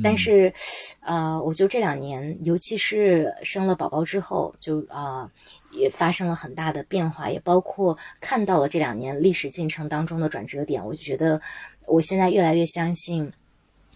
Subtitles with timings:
[0.00, 0.52] 但是，
[1.00, 5.28] 呃，我就这两年，尤其是生了宝宝之后，就啊，
[5.72, 10.86] 也发生了很大的变化，也包括看到了这两年历史进程当中的转折点。
[10.86, 11.40] 我就觉得，
[11.86, 13.32] 我现在越来越相信。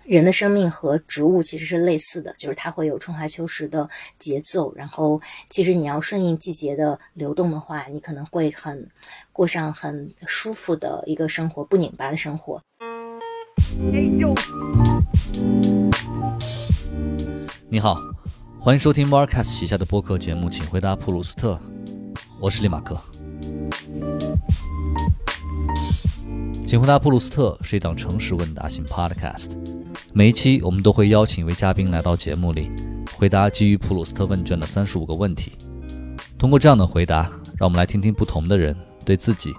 [0.04, 3.88] 人的生命和植物其实是类似的，就是它会有春华秋实的
[4.20, 4.72] 节奏。
[4.76, 5.20] 然后，
[5.50, 8.88] 其实你要顺应季节的流动的话，你可能会很
[9.32, 12.62] 过上很舒服的一个生活，不拧巴的生活。
[17.68, 17.98] 你好，
[18.60, 21.58] 欢迎收听 Marcus 旗下的播客节目，请回答普鲁斯特。
[22.40, 22.96] 我是利马克。
[26.64, 29.58] 请回答普鲁斯特是一档诚实问答型 Podcast。
[30.12, 32.70] 每一期我们都会邀请一位嘉宾来到节目里，
[33.14, 35.52] 回答基于普鲁斯特问卷的三十五个问题。
[36.38, 37.22] 通过这样的回答，
[37.58, 39.52] 让我们来听听不同的人对自己、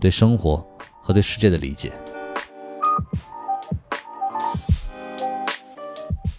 [0.00, 0.64] 对生活
[1.02, 1.92] 和对世界的理解。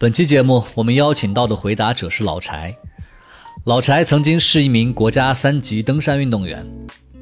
[0.02, 2.76] 本期节目我们邀请到的回答者是老柴。
[3.66, 6.66] 老柴曾经是一名国家三级登山运动员，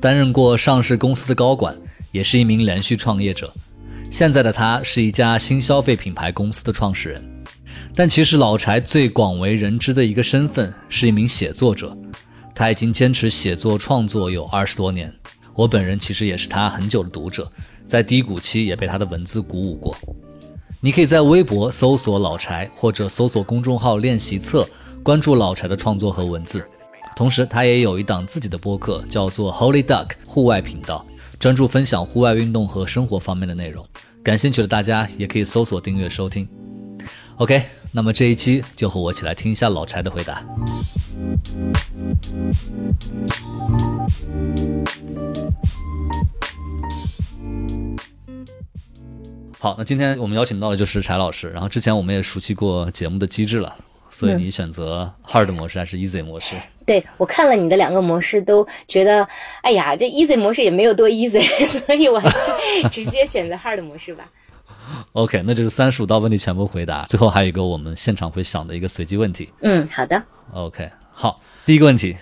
[0.01, 1.79] 担任过上市公司的高管，
[2.11, 3.53] 也是一名连续创业者。
[4.11, 7.23] 现在的他是一家新消费品牌公司的创始人，
[7.95, 11.95] 但其实老柴最广为人知的一个身份是一名写作者。
[12.55, 15.15] 他已经坚持写作创作有二十多年，
[15.55, 17.53] 我本人其实也是他很久的读者，
[17.87, 19.95] 在低谷期也被他的文字鼓舞过。
[20.83, 24.67] 你可以在微博搜索老柴，或者搜索公众号练习册，
[25.03, 26.67] 关注老柴的创作和文字。
[27.15, 31.05] 同时，他也有一档自己的播客，叫做 Holy Duck 户外频道。
[31.39, 33.85] 专注分享户外运动和生活方面的内容，
[34.23, 36.49] 感兴趣的大家也可以搜索订阅收听。
[37.37, 40.43] OK，那么这一期就和我一起来听一下老柴的回答。
[49.59, 53.75] 好，那今天我们邀请到的就是柴老师，然后之前我们也熟悉过节目的机制了。
[54.13, 56.57] 所以你选择 hard 模式还是 easy 模式？
[56.85, 59.25] 对我看了你的两个模式，都觉得，
[59.63, 61.41] 哎呀，这 easy 模式也没有多 easy，
[61.87, 64.29] 所以我还是直接选择 hard 模式吧。
[65.13, 69.49] OK，那就是三十五道问题全部回答，最后还有一个我们现场会想的一个随机问题。
[69.61, 70.21] 嗯，好的。
[70.53, 72.17] OK，好，第一个问题，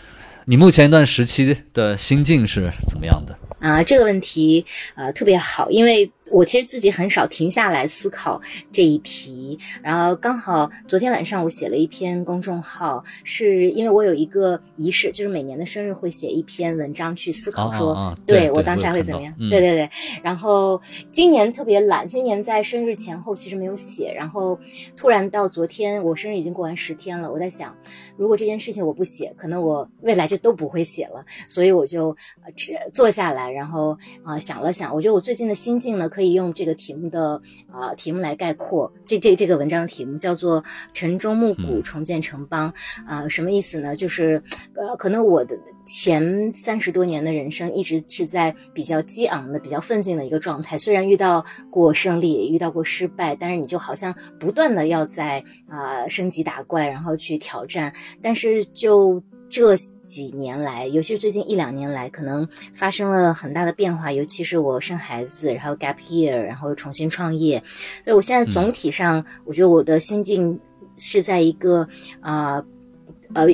[0.44, 3.34] 你目前一段时期的心境是怎么样的？
[3.60, 6.10] 啊，这个问题呃特别好，因为。
[6.30, 8.40] 我其实自己很少停下来思考
[8.70, 19.34] 这一题，然后刚好昨天晚上我写了一篇公众号，是因为我有一个仪式，就是每年的生日会写一篇文章去思考，说对我当下会怎么样？
[19.50, 19.90] 对对对。
[20.22, 20.80] 然后
[21.10, 24.58] 今年特别懒，今年在生日前后其实没有写，然后
[24.96, 27.74] 突然到昨天我生日已经过完十天了，我在想，
[28.16, 32.08] 如果这件事情我不写，可能我未来就都不会写了，所以我就
[32.44, 32.52] 呃
[32.92, 36.08] 坐下来，然后啊想了想，我觉得我最近的心境呢。
[36.18, 37.40] 可以用这个题目的
[37.70, 42.74] 啊题目来概括，这这这个文章的题目叫做“晨钟暮鼓重建城邦”
[43.06, 43.94] 啊，什么意思呢？
[43.94, 44.42] 就是
[44.74, 45.56] 呃，可能我的
[45.86, 59.22] 前三十多年的人生一直是在比较激昂的、比较奋进的一个状态，虽然遇到过胜利，也遇到过失败，但是你就好像不断的要在啊升级打怪，然后去挑战，但是就。
[59.48, 64.12] 这几年来，尤其是最近一两年来，可能发生了很大的变化。
[64.12, 67.62] 尤其是我生孩子，然后 gap year，然后重新创业。
[68.04, 70.58] 所以我现在总体上，我觉得我的心境
[70.96, 71.88] 是在一个
[72.20, 72.54] 啊。
[72.56, 72.64] 呃，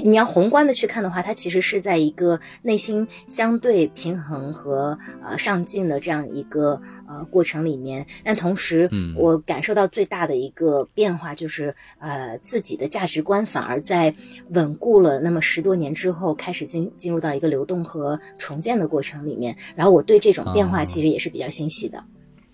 [0.05, 8.07] 你要宏观的去看的话，它其实是在一个内心相对平衡和呃上进的这样一个呃过程里面。
[8.25, 14.15] 但同时，我感受到最大的一个变化就是，呃，自己的价值观反而在
[14.51, 19.57] 稳固了那么十多年之后，开始进进入到一个流动和重建的过程里面。
[19.75, 22.05] 然后我对这种变化其实也是比较欣喜的。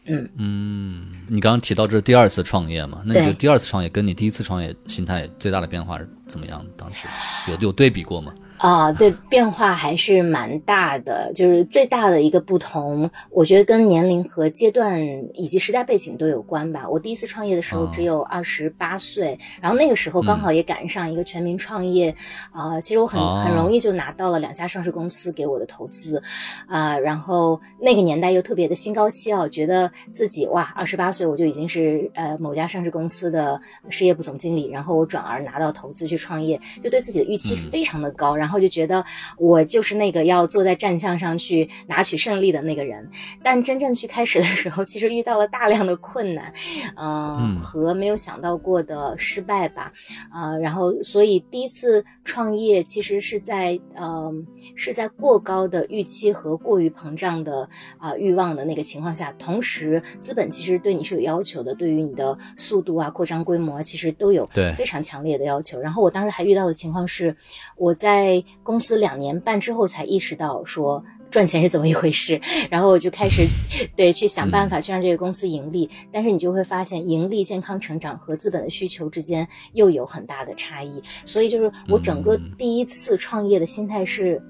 [0.07, 3.03] 嗯嗯，你刚刚提到这是第二次创业嘛？
[3.05, 6.65] 那你觉得第二次创业跟你第一次创业心态最大的变化是怎么样？
[6.77, 7.07] 当时
[7.51, 8.33] 有有对比过吗？
[8.61, 11.33] 啊，对，变化还是蛮大的。
[11.35, 15.01] 就是最大的一个不同，我觉得跟年龄和阶段
[15.33, 16.87] 以及时代背景都有关吧。
[16.87, 22.15] 我第一次创业的时候只有二十八岁，然后那个时候刚好也赶上一个全民创业，
[22.53, 26.23] 啊，其实我很很容易就拿到了两家上市公司给我的投资，
[26.69, 33.59] 啊，然后那个年代又特别的心高气傲，觉得自己哇，二十八岁我就已经是呃某家上市公司的
[33.89, 38.50] 事业部总经理，然后我转而拿到投资去创业，就对自己的预期非常的高，然后。
[38.51, 39.05] 后就觉得
[39.39, 43.09] 我就是那个要坐在战象上去拿取胜利的那个人。
[43.43, 46.53] 但真正去开始的时候，其实遇到了大量的困难，
[46.97, 49.93] 嗯，和没有想到过的失败吧，
[50.31, 54.33] 啊，然后所以第一次创业其实是在呃
[54.75, 57.69] 是在过高的预期和过于膨胀的
[57.99, 65.81] 啊欲望的那个情况下，同时资本其实对你是有要求的，对于你的速度啊、扩张规模，其实都有非常强烈的要求。
[65.81, 67.37] 然后我当时还遇到的情况是，
[67.77, 71.05] 我在公司两年半之后才意识到说。
[71.31, 72.41] 赚钱是怎么一回事？
[72.69, 73.47] 然后我就开始，
[73.95, 75.89] 对，去想办法去让这个公司盈利。
[76.13, 81.01] 但是你就会发现，盈利、健康成长和资本的需求之间又有很大的差异。
[81.25, 84.43] 所以就是我整个第一次创业的心态是。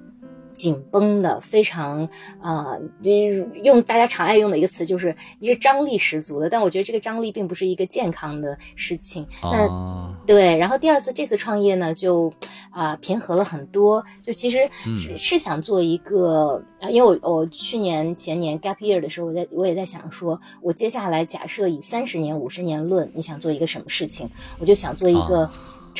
[0.55, 2.09] 紧绷的，非常
[2.41, 6.51] 啊，就是用大家常爱用的一个词，就是一个张力十足的。
[6.51, 9.27] 但我觉得这个张力并不是一个健康的事情。
[9.43, 12.33] 那对，然后第二次这次创业呢，就
[12.71, 14.05] 啊平和了很多。
[14.23, 24.29] 就其实是是想做一个，因为我我去年前年 gap year 的时候，我在我也在想说，我接下来假设以三十年、五十年论，你想做一个什么事情？
[24.59, 25.51] 我就想做一个。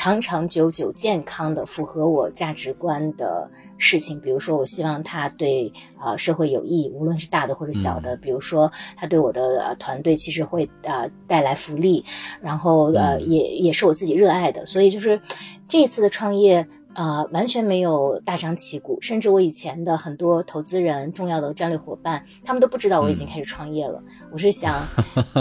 [0.01, 5.71] 长长久久、健康的、符合我价值观的事情，比如说，我希望他对
[6.03, 8.17] 呃社会有益，无论是大的或者小的。
[8.17, 12.03] 比如说，他对我的团队其实会呃带来福利，
[12.41, 14.65] 然后呃也也是我自己热爱的。
[14.65, 15.21] 所以就是
[15.69, 24.03] 这次的创业啊，完全没有大张旗鼓，甚至我以前的很多投资人、重要的战略伙伴，他们都不知道我已经开始创业了。
[24.33, 24.83] 我是想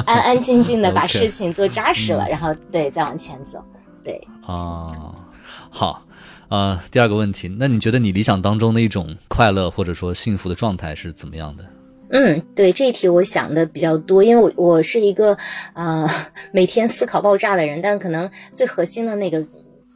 [0.05, 3.63] 安安静静的 把事情做扎实了，然后对再往前走。
[4.09, 5.13] 对啊，
[5.69, 6.03] 好，
[6.47, 11.63] 呃，第二个问题，那你觉得你理想当中的一种快乐或者说幸福的状态是怎么样的？
[12.09, 15.37] 嗯，对这一题我想的比较多，因为我我是一个
[15.73, 16.07] 呃
[16.51, 19.45] 每天思考爆炸的人，但可能最核心的那个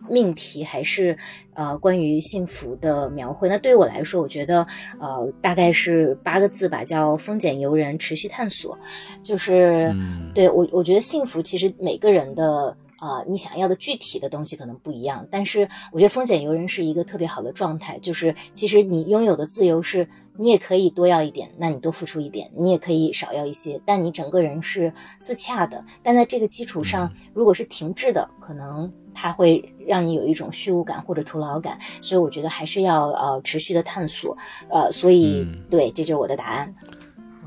[0.08, 1.18] 命题还是
[1.56, 3.50] 呃关于幸福的描绘。
[3.50, 4.68] 那对于我来说，我觉得
[5.00, 8.78] 呃大概是八个字吧，叫风俭游人，持续探索。
[9.24, 9.92] 就是
[10.36, 12.78] 对我我觉得幸福其实每个人的。
[13.04, 18.00] 啊，你想要的具体的东西可能不一样，但是我觉得风险由人是一个特别好的状态。
[18.00, 20.08] 就是其实你拥有的自由是，
[20.38, 25.84] 你也可以多要一点，那你多付出一点；你也可以少要一些，但你整个人是自洽的。
[26.02, 31.78] 但在这个基础上，如果是停滞的，可能它会让你有一种虚无感或者徒劳感。
[32.02, 34.38] 所以我觉得还是要呃持续的探索。
[34.70, 36.74] 呃，所以对，这就是我的答案。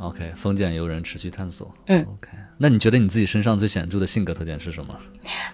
[0.01, 1.73] OK，丰俭由人，持续探索。
[1.87, 2.46] 嗯，OK。
[2.59, 4.99] 那你觉得你自己身上最显著的性格特点是什么？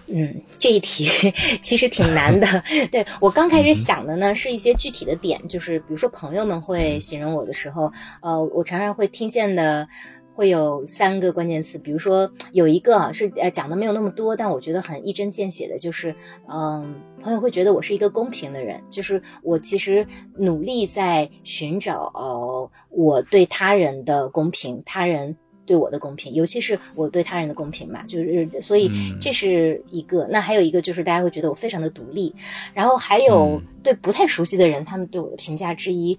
[0.07, 1.05] 嗯，这一题
[1.61, 2.47] 其实挺难的。
[2.91, 7.91] 对我刚开始想的呢，是一些具体的点，就是比如说朋友们会形容我的时候，
[8.21, 9.85] 呃，我常常会听见的
[10.33, 16.15] 会有三个关键词，比如说有一个是呃讲的没有那么多，但我觉得很一针见血的，就是
[16.49, 20.07] 嗯，朋友会觉得我是一个公平的人，就是我其实
[20.37, 25.35] 努力在寻找呃我对他人的公平，他人。
[25.65, 30.27] 对我的公平，尤其是我对他人的公平嘛，就是所以这是一个。
[30.29, 32.33] 那还有一个就是大家会觉得我非常的独立，
[32.73, 36.17] 然后还有对不太熟悉的人，他们对我的评价之一，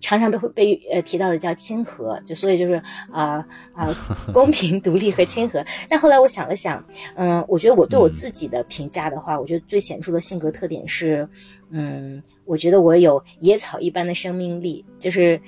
[0.00, 2.74] 常常被会被呃提到的叫亲和，就所以就是
[3.10, 3.94] 啊啊
[4.32, 5.64] 公平、独立和亲和。
[5.88, 6.84] 但后来我想了想，
[7.16, 11.28] 嗯，我觉得我对我自己的评价的话，我觉得最显著的性格特点是，
[11.70, 12.22] 嗯。
[12.44, 15.40] 我觉得我有野草一般的生命力，就是，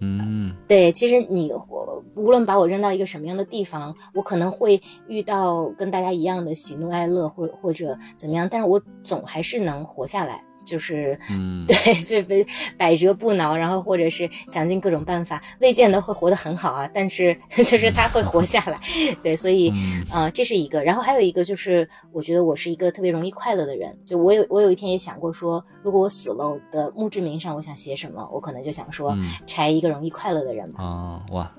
[0.00, 0.90] 嗯，对。
[0.92, 10.42] 其实你我无论把我扔到一个什么样的地方，我可能会遇到跟大家一样的喜怒哀乐，或或者怎么样，但是我总还是能活下来。
[10.64, 12.46] 就是，嗯，对， 对，对，
[12.76, 18.80] 百折不挠，然后或者是想尽各种办法，未见得会活得很好啊，但是 就是他会活下来，
[19.22, 19.72] 对，所以，
[20.10, 30.82] 呃，这是一个，然后还有一个就是，我觉得我是一个特别容易快乐的人，就我有我有一天也想过说，如果我死了，我的墓志铭上我想写什么，我可能就想说，柴一个容易快乐的人吧。
[30.82, 31.50] 啊，哇，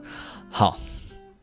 [0.50, 0.78] 好。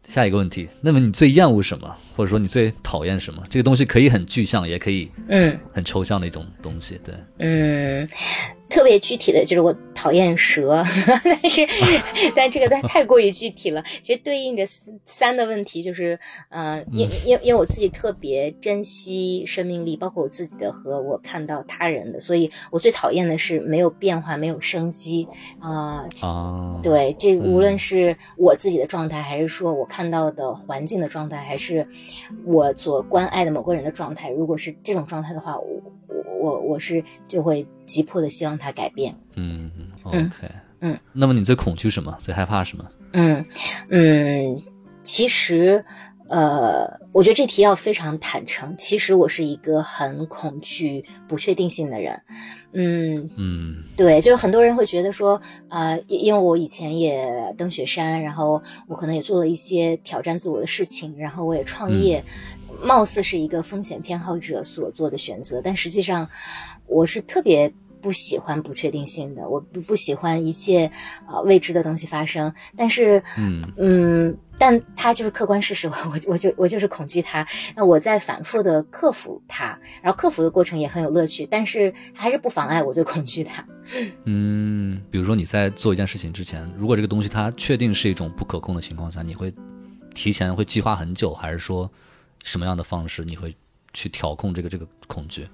[0.09, 3.43] 下一个问题，那么你最厌恶什么，或者说你最讨厌什么？
[3.51, 8.09] 这个东西可以很具象，也可以嗯很抽象的一种东西，对，嗯。
[8.69, 10.83] 特别具体的就是我讨厌蛇，
[11.25, 11.67] 但是
[12.37, 13.83] 但这个太太过于具体了。
[14.03, 14.65] 其实对应着
[15.05, 16.19] 三的问题就是，
[16.51, 25.27] 呃，因因因为我自己特别珍惜生命力，包括我自己的和我看到他人的，所以我最讨厌的是没有变化、没有生机
[25.61, 26.07] 啊。
[26.21, 31.87] 啊，对，这无论是我自己的状态，还是说我看到的环境的状态，还是
[32.45, 37.67] 我所关爱的某个人的状态，如果是这种状态的话，我我我我是就会。
[37.89, 39.17] 急迫的希望他改变。
[39.35, 39.71] 嗯
[40.03, 40.29] ，OK，
[40.81, 42.15] 嗯，那么你最恐惧什么？
[42.21, 42.87] 最害怕什么？
[43.15, 43.43] 嗯
[43.89, 44.63] 嗯，
[45.03, 45.83] 其实
[46.29, 48.75] 呃，我觉得这题要非常坦诚。
[48.77, 52.21] 其实我是一个很恐惧不确定性的人。
[52.73, 53.29] 嗯。
[53.37, 62.23] 嗯，对，就是很多人会觉得说，呃，因为我以前也登雪山，然后我可能也做了一些挑战自我的事情，然后我也创业，
[62.83, 66.29] 貌似是一个风险偏好者所做的选择，但实际上
[66.87, 67.73] 我是特别。
[68.01, 70.91] 不喜欢不确定性的，我不不喜欢一切
[71.27, 72.53] 啊未知的东西发生。
[72.77, 77.47] 但是，嗯嗯，但它就是客观事实， 我我就我就是恐惧它。
[77.77, 83.65] 那我在反复的克服它，然后克服的过程也很有乐趣，但是还是不妨碍我就恐惧它。
[84.25, 89.53] 嗯，比如说你在做一件事情之前，如果这个东西它确定是一种不可控的情况下，你会
[90.15, 91.91] 提前会计划很久，还是说
[92.43, 93.55] 什么样的方式你会
[93.93, 95.49] 去调控这个这个恐惧？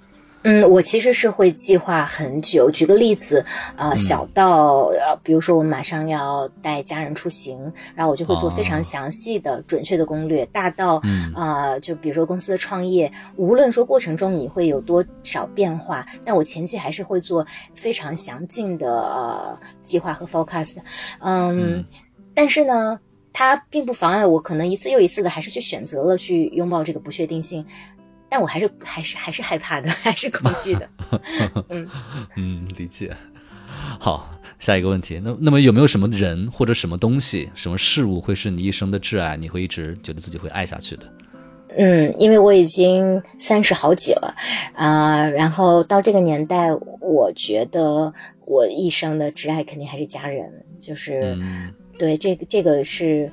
[0.44, 2.70] 嗯，我其实是会计划很久。
[2.70, 3.42] 举个例子，
[3.76, 7.58] 呃，小到呃，比如说我马上要带家人出行，
[7.94, 10.44] 然后我就会做非常详细的、准确的攻略。
[10.46, 11.00] 大到
[11.34, 20.76] 啊，就比如说公司的创业，无论说过程中你会有多少变化，但我前期还是会做非常详尽的呃计划和 forecast。
[21.20, 21.82] 嗯，
[22.34, 23.00] 但是呢，
[23.32, 27.64] 它并不妨碍我可能一次又一次的还是去选择了去拥抱这个不确定性。
[28.34, 30.88] 但我还是还是还是害怕的， 还是恐惧的。
[31.70, 31.88] 嗯
[32.34, 33.14] 嗯，理解。
[34.00, 39.36] 好，下一个问题，那那么有没有什么人或者什么东西、什么事物会是你一生的挚爱？
[39.36, 41.04] 你会一直觉得自己会爱下去的？
[41.76, 44.34] 嗯，因为我已经三十好几了
[44.74, 48.12] 啊，然后到这个年代，我觉得
[48.46, 50.50] 我一生的挚爱肯定还是家人，
[50.80, 51.38] 就是
[51.96, 53.30] 对这个这个是。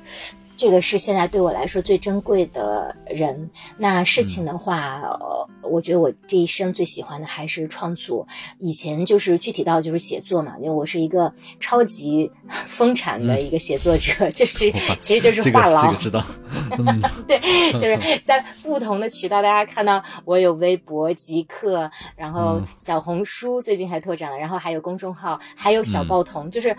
[0.62, 3.50] 这个是现在对我来说最珍贵的人。
[3.78, 8.24] 那事情的话，呃，我觉得我这一生最喜欢的还是创作。
[8.60, 15.82] 以前就是具体到就是写作嘛，因为我是一个超级 疯产的一个写作者，就是其实就是话痨。
[15.82, 16.24] 这个知道。
[17.26, 26.48] 对，就是在不同的渠道，大家看到我有微博、极客，然后小红书最近还拓展了，然后还有公众号，还有小报童。
[26.52, 26.76] 就是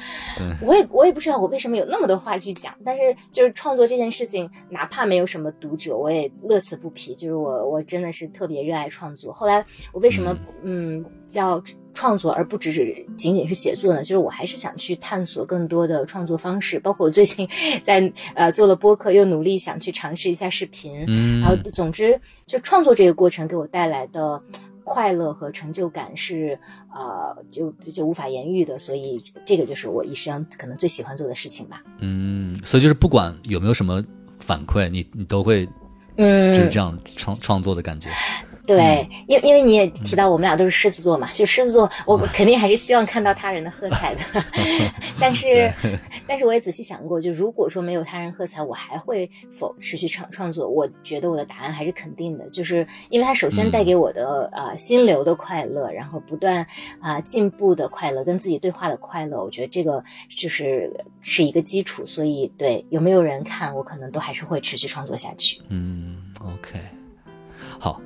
[0.62, 3.73] 我也我也不知道我为什么有那么多话去讲，但是就是创。
[3.76, 7.14] 做这件事情，哪怕没有什么读者，我也乐此不疲。
[7.16, 9.32] 就是我，我真的是特别热爱创作。
[9.34, 11.62] 后来我为什么嗯叫
[11.94, 14.02] 创作，而不只是仅仅是写作呢？
[14.02, 16.80] 就是我还是想去探索更多的创作方式。
[16.80, 17.48] 包括我最近
[17.84, 21.06] 在呃做了播客，又努力想去尝试一下视频。
[21.08, 24.42] 嗯，然后总之，就创作这个过程给我带来的。
[24.84, 26.60] 快乐和成就感是，
[26.94, 31.84] 呃，就就无法言喻的，所以这个就是我一生可能最喜欢做的事情吧。
[32.00, 34.04] 嗯，所以就是不管有没有什么
[34.40, 35.68] 反馈，你你都会，
[36.18, 38.10] 嗯，就是这样创创作的感觉。
[38.66, 44.22] 对，因因为你也提到我们俩都是狮子座嘛，就狮子座，我肯定还是希望看到他人的喝彩的。
[45.20, 45.70] 但是，
[46.26, 50.68] 但是我也仔细想过，就如果说没有他人喝彩，我还会否持续创创作？
[50.70, 56.66] 我觉得我的答案还是肯定的，就是因为他首先带给我的啊心流的快乐，然后不断
[57.02, 60.90] 啊进步的快乐，跟自己对话的快乐，我觉得这个就是
[61.20, 62.06] 是一个基础。
[62.06, 65.62] 所以，对有没有人看，我可能都还是会持续创作下去。
[65.68, 66.80] 嗯，OK，
[67.78, 68.00] 好。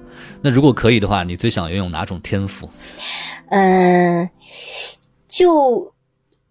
[0.47, 2.69] 那如果可以的话，你最想拥有哪种天赋？
[3.49, 4.29] 嗯，
[5.27, 5.93] 就。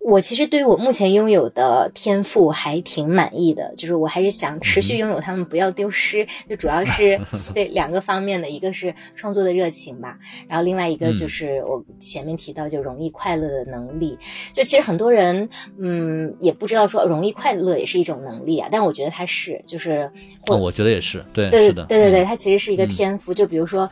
[0.07, 6.25] 我其实对于我目前拥有的天赋还挺满意的，就是我还是想持续拥有他们，不要丢失。
[6.49, 7.21] 就主要是
[7.53, 10.17] 对两个方面的，一个是创作的热情吧，
[10.49, 14.17] 然后另外一个就是我前面提到就容易快乐的能力。
[14.53, 20.09] 就其实很多人嗯也不知道说容易快乐也是一种能力啊，但我觉得它是就是，
[20.47, 23.35] 哦，我觉得也是，对，对，是的，对对对，它其实是一个天赋。
[23.35, 23.91] 就比如说，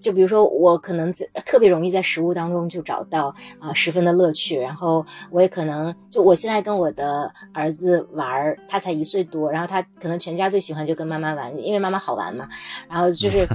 [0.00, 5.50] 就比如说我可能在特别容易在食物当中就找到啊十分的乐趣，然后我也。
[5.56, 12.46] 可能就我现在跟我的儿子玩儿，他才一岁多，然后他可能全家最喜欢就跟妈妈玩，因为妈妈好玩嘛。
[12.86, 13.48] 然后就 是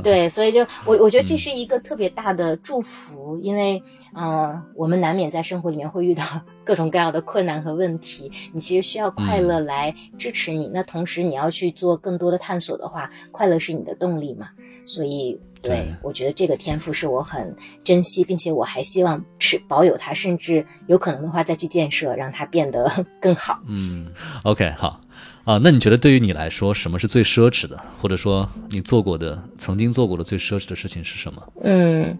[0.00, 3.82] 对，所以就 我我觉得这是一个特别大的祝福，因为
[4.14, 6.22] 嗯，我们难免在生活里面会遇到
[6.62, 10.70] 各种各样的困难和问题，你其实需要快乐来支持你。
[10.72, 14.50] 那同时你要去做更多的探索的话，快乐是你的动力嘛。
[14.86, 15.36] 所以。
[15.62, 22.90] 对，我觉得这个天赋是我很珍惜，并且我还希望持保有它，甚至有可能的话再去建设，让它变得
[23.20, 23.60] 更好。
[23.68, 24.10] 嗯
[24.44, 25.00] ，OK，好
[25.44, 25.60] 啊。
[25.62, 27.78] 那你觉得对于你来说，什么是最奢侈的？
[28.00, 31.42] 或者说你做过的、曾经做过的最奢侈的事情是什么？
[31.62, 32.18] 嗯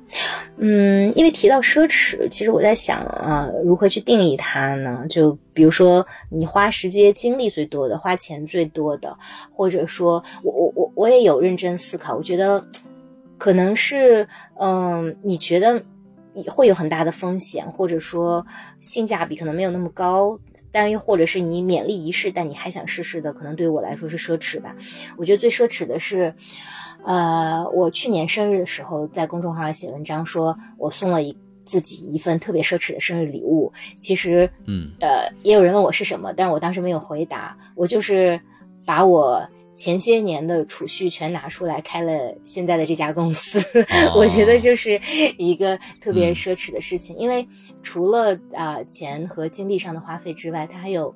[0.58, 5.06] 嗯，因为提到奢侈，其实我在想啊，如何去定义它呢？
[5.08, 9.16] 就比如说你花时间、精力最多的，花钱最多的，
[9.52, 12.62] 或者说我我我我也有认真思考，我觉得。
[13.40, 14.28] 可能是，
[14.60, 15.82] 嗯，你觉得
[16.46, 18.46] 会有很大的风险，或者说
[18.80, 20.38] 性价比可能没有那么高，
[20.70, 24.76] 但又或者是你勉力一试，但你还想试试的，可能对于我来说是奢侈吧。
[25.16, 26.34] 我觉得最奢侈的是，
[27.02, 33.72] 呃，我去年生日的时候在公众号上写文章，说我送了一自己一份特别奢侈的生日礼物。
[33.96, 37.56] 其实，嗯，呃，也有人问我是什么，但是我当时没有回答。
[37.74, 38.38] 我就是
[38.84, 39.48] 把我。
[39.80, 42.12] 前些年的储蓄全拿出来开了
[42.44, 43.58] 现在的这家公司，
[44.14, 45.00] 我觉得就是
[45.38, 47.48] 一个特别奢侈的事情，因为
[47.82, 51.14] 除了啊钱和精力上的花费之外，它还有。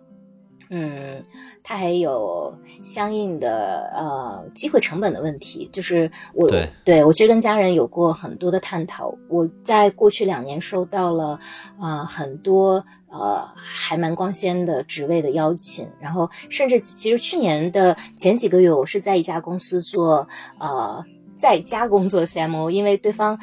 [0.70, 1.22] 嗯，
[1.62, 2.52] 它还有
[2.82, 6.50] 相应的呃机会成本的问题，就是我
[6.84, 9.14] 对我其实跟家人有过很多的探讨。
[9.28, 11.38] 我在过去两年收到了
[11.78, 20.28] 啊很多呃还蛮光鲜的职位的邀请，然后甚至其实去年的前几个月，我是在一家公司做
[20.58, 21.02] 呃。
[21.36, 23.36] 在家工作 CMO，因为对方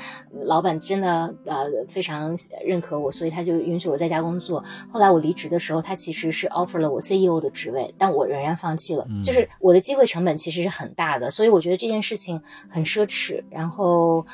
[0.44, 2.36] 老板真的呃非常
[2.66, 4.63] 认可我，所以他就允许我在家工作。
[4.90, 9.06] 后来我离职的时候，他其实是 offer 了我 CEO 的职位，但我仍然放弃了。
[9.22, 13.44] 就是我的机会成本其实是很大的，所以我觉得这件事情很奢侈。
[13.51, 14.25] 然后，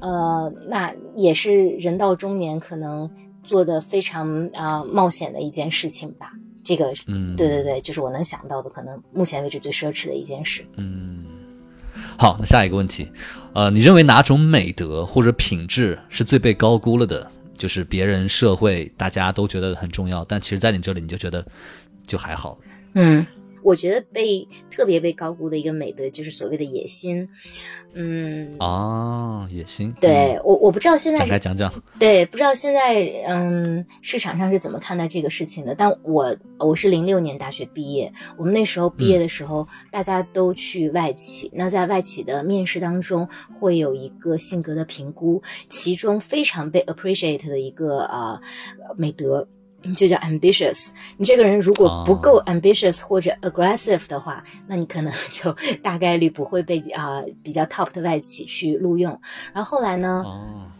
[0.00, 3.08] 呃，那也是人到中年可能
[3.46, 6.32] 做的非常啊冒险的一件事情吧。
[6.64, 10.66] 这个，嗯，对对对，就是我能想到的，可能目前为止最奢侈的一件事。
[10.76, 11.24] 嗯。
[12.18, 13.10] 好，那下一个问题，
[13.54, 17.30] 呃，你认为哪种美德或者品质是最被高估了的？
[17.56, 21.46] 就是别人、社会大家都觉得很重要，但其实在你这里你就觉得
[22.06, 22.58] 就还好。
[22.94, 23.24] 嗯。
[23.66, 27.28] 我觉得被特别被高估的一个美德就是所谓的野心，
[27.94, 32.94] 嗯啊，野心，对我我不知道现在展开讲讲，对，不知道现在
[33.26, 35.74] 嗯市场上是怎么看待这个事情的。
[35.74, 48.40] 但我我是零六年大学毕业，我们那时候毕业的时候，大家都去外企，那在外企的面试当中会有一个性格的评估，其中非常被 appreciate 的一个呃
[48.96, 49.48] 美德。
[49.94, 50.90] 就叫 ambitious。
[51.16, 59.18] 你这个人如果不够 ambitious 或者 aggressive 的话，那你可能 就大概率不会被啊比较 top 的外企去录用。
[59.52, 60.24] 然后后来呢？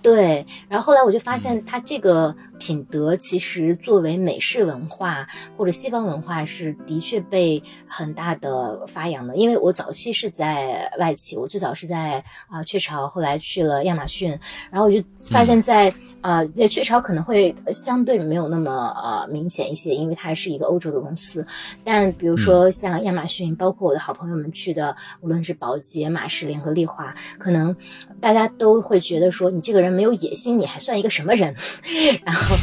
[0.03, 9.35] 对，然后后来我就发现，他这个品德其实作为美式文化或者西方文化是的确被很大的发扬的。
[9.35, 14.39] 因为我早期是在外企，我最早是在啊雀巢，后来去了亚马逊，
[14.71, 21.45] 然后我就发现，在呃在雀巢可能会相对没有那么呃明显一些，因为它是一个欧洲的公司。
[21.83, 27.75] 但比如说像亚马逊，包括我的好朋友们去的，无论是宝洁、马士、联合利华，可能
[28.21, 29.97] 大家都会觉得说你这个人。
[29.97, 31.55] 没有野心，你还算一个什么人？
[32.23, 32.55] 然后，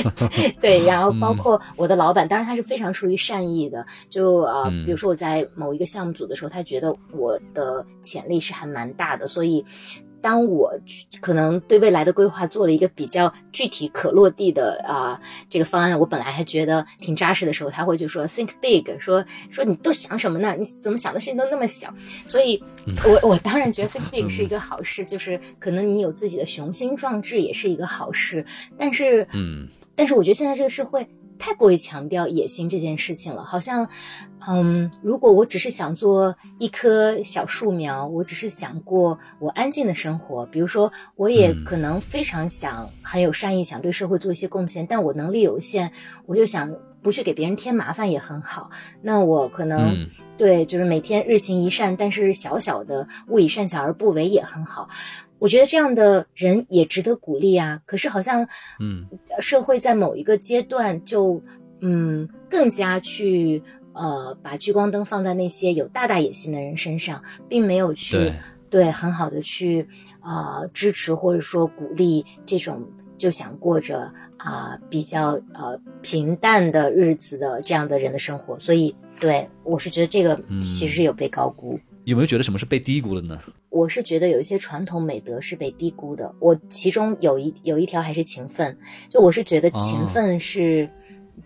[0.60, 9.64] 对，然后包括我的老板，当然他是非常出于善意的，就呃，比如说我在某一个项目组的时候，他觉得我的潜力是还蛮大的，所以。
[10.24, 10.72] 当我
[11.20, 20.56] 可能对未来的规划做了一个比较具体可落地的啊这个方案，我本来还觉得挺扎实的时候，他会就说 think big，说说你都想什么呢？
[20.58, 21.92] 你怎么想的事情都那么小？
[22.26, 22.64] 所以，
[23.04, 28.42] 我我当然觉得 think big 是一个好事，就是可能你有自己的雄心壮志也是一个好事。
[28.78, 31.06] 但是，嗯，但是我觉得现在这个社会。
[31.38, 33.88] 太过于强调野心这件事情了，好像，
[34.46, 45.92] 嗯，如果我只是想做一棵小树苗，我只是想过我安静的生活，比如说，我也可能非常想很有善意，想对社会做一些贡献，但我能力有限，
[46.26, 48.70] 我就想不去给别人添麻烦也很好。
[49.02, 54.88] 那我可能对，就是每天日行一善，但是小小的勿以善小而不为也很好。
[55.38, 57.82] 我觉得这样的人也值得鼓励啊！
[57.84, 58.48] 可是好像，
[58.80, 59.06] 嗯，
[59.40, 61.42] 社会在某一个阶段就，
[61.80, 68.32] 嗯，更加去呃把聚光灯放在那些有大大野心的人身上，并没有去
[68.70, 69.86] 对很好的去
[70.20, 72.82] 啊支持或者说鼓励这种
[73.18, 78.58] 就想过着啊比较呃平淡的日子的这样的人的生活。
[78.58, 81.78] 所以，对我是觉得这个其实有被高估。
[82.04, 83.40] 有没有觉得什么是被低估了呢？
[83.70, 86.34] 我是觉得有一些传统美德是被低估的。
[86.38, 88.76] 我其中有一有一条还是勤奋，
[89.08, 90.88] 就我是觉得勤奋是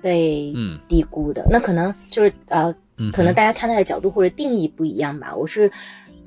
[0.03, 0.53] 被
[0.89, 1.47] 低估的。
[1.49, 2.75] 那可能就是呃，
[3.13, 5.35] 可能大家看待的角度或者定义不一样吧。
[5.35, 5.71] 我是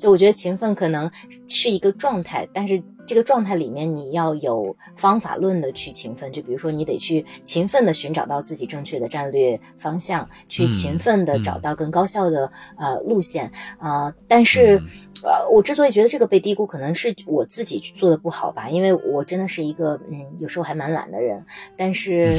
[0.02, 1.08] 就我觉得勤奋可能
[1.46, 6.32] 是一个状态，但是这个状态里面你要有方法论的去勤奋。
[6.32, 14.82] 就比如说你得去勤奋的寻找到自己正确的战略方向，去勤奋的找到更高效的呃路线啊，但是。
[15.24, 21.40] 呃，我之所以觉得这个被低估，可能是我自己做的不好吧，因为我真的是一个嗯，有时候还蛮懒的人。
[21.76, 22.36] 但是，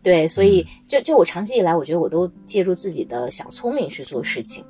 [0.00, 4.64] 对，所以就就我长期以来，我觉得我都借助自己的小聪明去做事情，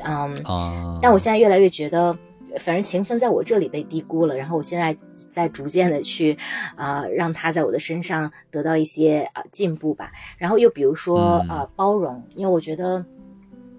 [0.00, 2.16] 嗯，但我现在越来越觉得，
[2.58, 4.96] 反正情分在我这里被低估了，然后我现在
[5.30, 6.36] 在逐渐的去，
[6.76, 10.12] 啊，让他在我的身上得到一些啊进步吧。
[10.38, 13.04] 然后又比如说呃包容，因为我觉得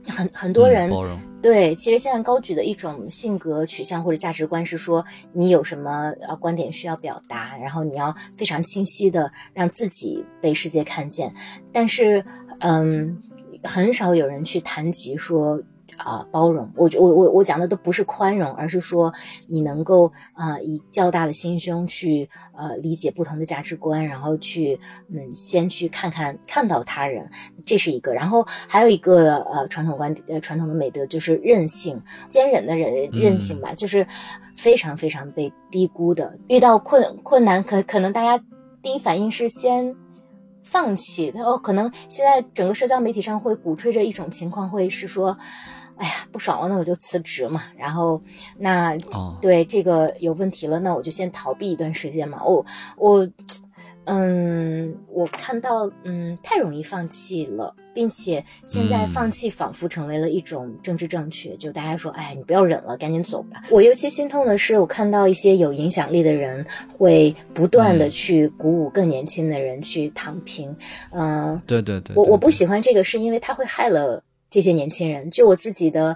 [0.08, 1.18] 很很多人包容。
[1.42, 11.32] 对，其实现在高举的一种性格取向或者价值观是说，你有什么呃观点需要表达，然后你要非常清晰的让自己被世界看见。
[11.72, 12.26] 但是，
[12.60, 13.22] 嗯，
[13.64, 15.62] 很少有人去谈及说。
[15.98, 19.14] 啊，包容，我我我我讲的都不是宽容，而是说
[19.48, 24.80] 你能够啊，以较大的心胸去呃理解不同的价值观，然后去
[25.10, 27.30] 嗯，先去看看看到他人，
[27.66, 28.14] 这是一个。
[28.14, 34.06] 然后还有一个呃传统观点呃传统的美德就是韧性，坚韧的韧韧性吧，就是
[34.56, 36.38] 非常非常被低估的。
[36.48, 38.44] 遇到困困难，可可能大家
[38.82, 39.96] 第一反应是先
[40.64, 41.32] 放弃。
[41.32, 45.38] 他哦，可能现在整个社交媒体上会鼓吹着一种情况，会是说。
[45.98, 47.64] 哎呀，不爽了，那我就辞职嘛。
[47.78, 48.22] 然后，
[48.58, 48.98] 那
[49.42, 52.44] 对这个有问题了，那我就先逃避一段时间嘛。
[52.44, 52.66] 我
[52.98, 53.28] 我，
[54.06, 63.64] 嗯，我看到，嗯，太容易放弃了，并且现在放弃仿佛成为了一种政治正确，就大家说，哎，你不要忍了，赶紧走吧。
[63.72, 66.64] 我尤其心痛的是，我看到一些有影响力的人
[66.98, 70.76] 会不断的去鼓舞更年轻的人去躺平。
[71.12, 74.22] 嗯，对对对，我我不喜欢这个，是因为他会害了。
[74.56, 76.16] 这些年轻人，就我自己的，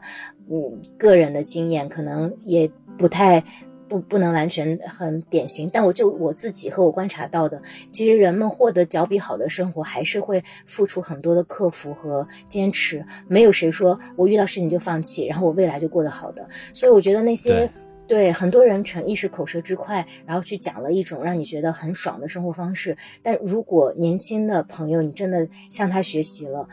[0.49, 3.43] 嗯，个人的经验，可能也不太
[3.89, 13.05] 不不能完全很典型，但我就我自己和我观察到的，其实人们获得脚比好的生活，还是会付出很多的克服和坚持。
[13.27, 16.47] 没有谁说我遇到事情就放弃，然后我未来就过得好的。
[16.73, 17.69] 所以我觉得那些
[18.07, 22.95] 对很多人逞一时口舌之快，然后去讲了一种让你觉得很爽的生活方式。
[23.21, 26.69] 但如果年轻的朋友，你真的向他学习了。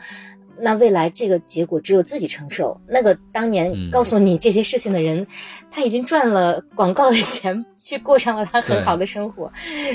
[0.59, 2.79] 那未来这个结果只有自己承受。
[2.87, 5.25] 那个当年告诉你这些事情的人，
[5.71, 9.51] 他已经赚了广告的钱，去过上了他很好的生活。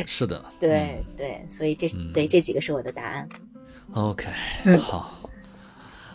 [0.07, 3.29] 是的，对对，所以这对这几个是我的答案。
[3.95, 4.27] OK，
[4.79, 5.22] 好。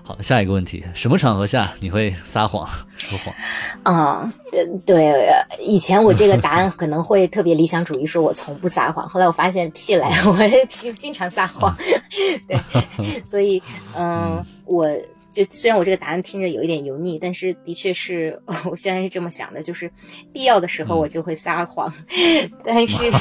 [0.07, 2.65] 好，下一个问题，什么场合下你会撒谎
[2.95, 3.35] 说谎？
[3.83, 9.05] 啊，对对，以前我这个答案可能会特别理想主义，说我从不撒谎。
[9.09, 10.37] 后来我发现屁来， 我
[10.69, 11.75] 经经常撒谎。
[12.47, 13.61] 对，所以
[13.97, 14.89] 嗯，我。
[15.37, 19.91] 就虽然我这个答案听着有一点油腻，但是的确是 我现在是这么想的，就是
[20.33, 21.93] 必要的时候我就会撒谎，
[22.65, 23.11] 但是，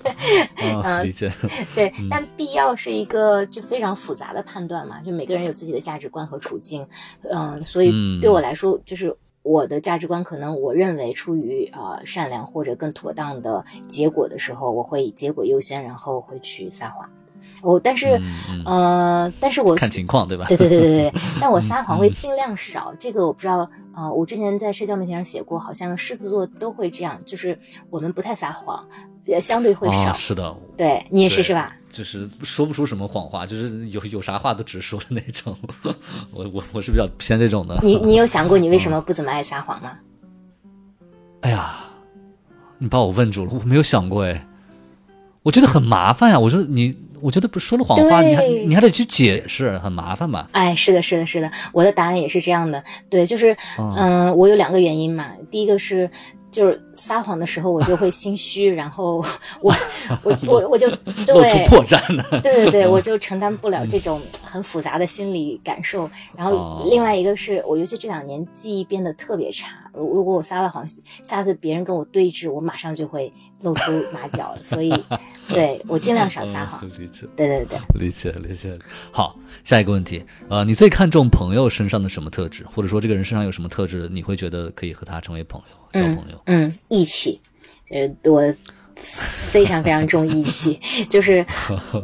[0.82, 1.30] 嗯，理解，
[1.74, 6.86] 对，但必要是一个就非常复杂的判断嘛，就每个人有自己的价值观和处境，
[7.24, 17.06] 嗯，所以对我来说，就是我的价值观可能我认为出于呃善良或者更妥当的结果的时候，我会以结果优先，然后会去撒谎。
[17.62, 18.20] 我但是，
[18.66, 20.46] 呃，但是我看情况对吧？
[20.48, 22.92] 对对对对对， 但我撒谎会尽量少。
[22.98, 23.58] 这个我不知道
[23.94, 27.56] 啊，我之前在社交媒体上写过，好像狮子座都会这样，就是
[27.88, 28.84] 我们不太撒谎，
[29.26, 30.12] 也相对会少。
[30.12, 31.76] 是的，对你也是是吧？
[31.92, 35.56] 就是说不出什么谎话，就是有有啥话都直说的那种。
[36.34, 37.78] 我我我是比较偏这种的。
[37.82, 39.92] 你你有想过你为什 么不怎么爱撒谎吗？
[41.42, 41.76] 哎呀，
[42.78, 44.44] 你把我问住了，我没有想过哎，
[45.44, 46.40] 我觉得很麻烦呀。
[46.40, 46.96] 我说你。
[47.22, 50.48] 我觉得不说了谎话，你还你还得去解释，很麻烦吧？
[50.52, 52.82] 哎，是的，是的，是的，我的答案也是这样的。
[53.08, 55.28] 对，就是嗯，我有两个原因嘛。
[55.50, 56.10] 第一个是，
[56.50, 59.24] 就是撒谎的时候我就会心虚，然后
[59.62, 59.74] 我
[60.22, 62.24] 我 我我就露出破绽了。
[62.42, 66.10] 对对对， 我就承担不了这种很复杂的心理感受。
[66.36, 69.81] 然后另外一个是我，尤其这两年记忆变得特别差。
[69.92, 70.86] 如如果我撒了谎，
[71.22, 74.92] 下次别人跟我对峙，我马上就会露出马脚，所以，
[75.48, 76.82] 对我尽量少撒谎。
[76.98, 78.76] 理解，对对对，理解理解。
[79.10, 86.40] 好，下一个问题，呃，你最看重朋友身上的什么特质，或者说这个人身上有什么特质，你会觉得可以和他成为朋友，交朋友？
[86.46, 87.40] 嗯，义气，
[87.90, 88.42] 呃，我
[88.96, 91.44] 非常非常重义气， 就是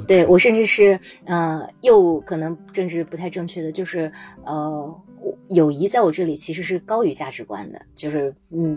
[0.07, 4.13] 对我甚至是，呃，又可能政治不太正确的，就是
[4.45, 5.03] 呃。
[5.49, 8.77] 友谊在我这里其实是高于价值观的，就是嗯，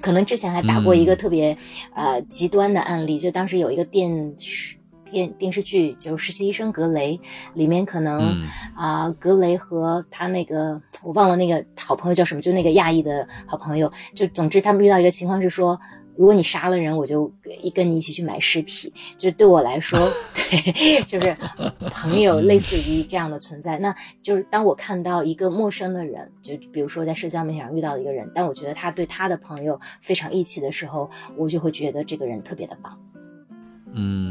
[0.00, 1.56] 可能之前还打过一个特别
[1.94, 4.76] 呃极端的案例，就当时有一个电视
[5.10, 7.20] 电电视剧，就是实习医生格雷，
[7.54, 8.40] 里面可能
[8.74, 15.78] 啊格雷和他那个我忘了那个好朋友叫什么，就那个亚裔的好朋友，就总之他们遇到一个情况是说。
[16.16, 18.92] 如果你杀了人，我就一跟你一起去买尸体。
[19.16, 19.98] 就对我来说，
[20.34, 21.36] 对， 就是
[21.90, 23.78] 朋友，类似于这样的存在。
[23.78, 32.98] 那就是当我看到一个陌生的人，就比如说在社交媒体上遇到一个人，但我觉得他对他的朋友非常义气的时候，我就会觉得这个人特别的棒。
[33.92, 34.29] 嗯。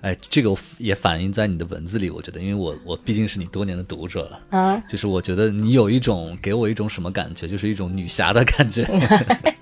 [0.00, 8.84] 哎，这个也反映在你的文字里，我觉得，因为我我毕竟是你多年的读者了啊，就是我觉得你有一种给我一种什么感觉，就是一种女侠的感觉，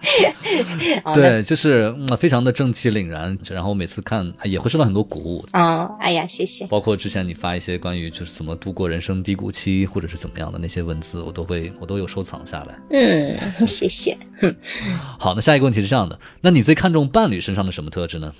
[1.14, 5.46] 对，就是非常的正气凛然，然后每次看也会受到很多鼓舞。
[5.52, 6.66] 哦，哎呀，谢谢。
[6.66, 12.78] 包括之前你发一些关于就是怎么度过人生低谷期，或者是怎么样的那些文字，我都会我都有收藏下来。
[12.90, 14.16] 嗯，谢谢。
[15.18, 18.32] 好，那下一个问题是这样的，那你最看重伴侣身上的什么特质呢？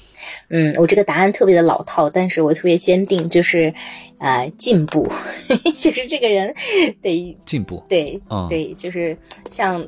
[0.49, 3.73] 嗯，我这个答案特别的老套，但是我特别坚定，就是，
[4.19, 5.09] 呃，进步，
[5.79, 6.55] 就是这个人
[7.03, 9.17] 得进步，对，对，就是
[9.51, 9.87] 像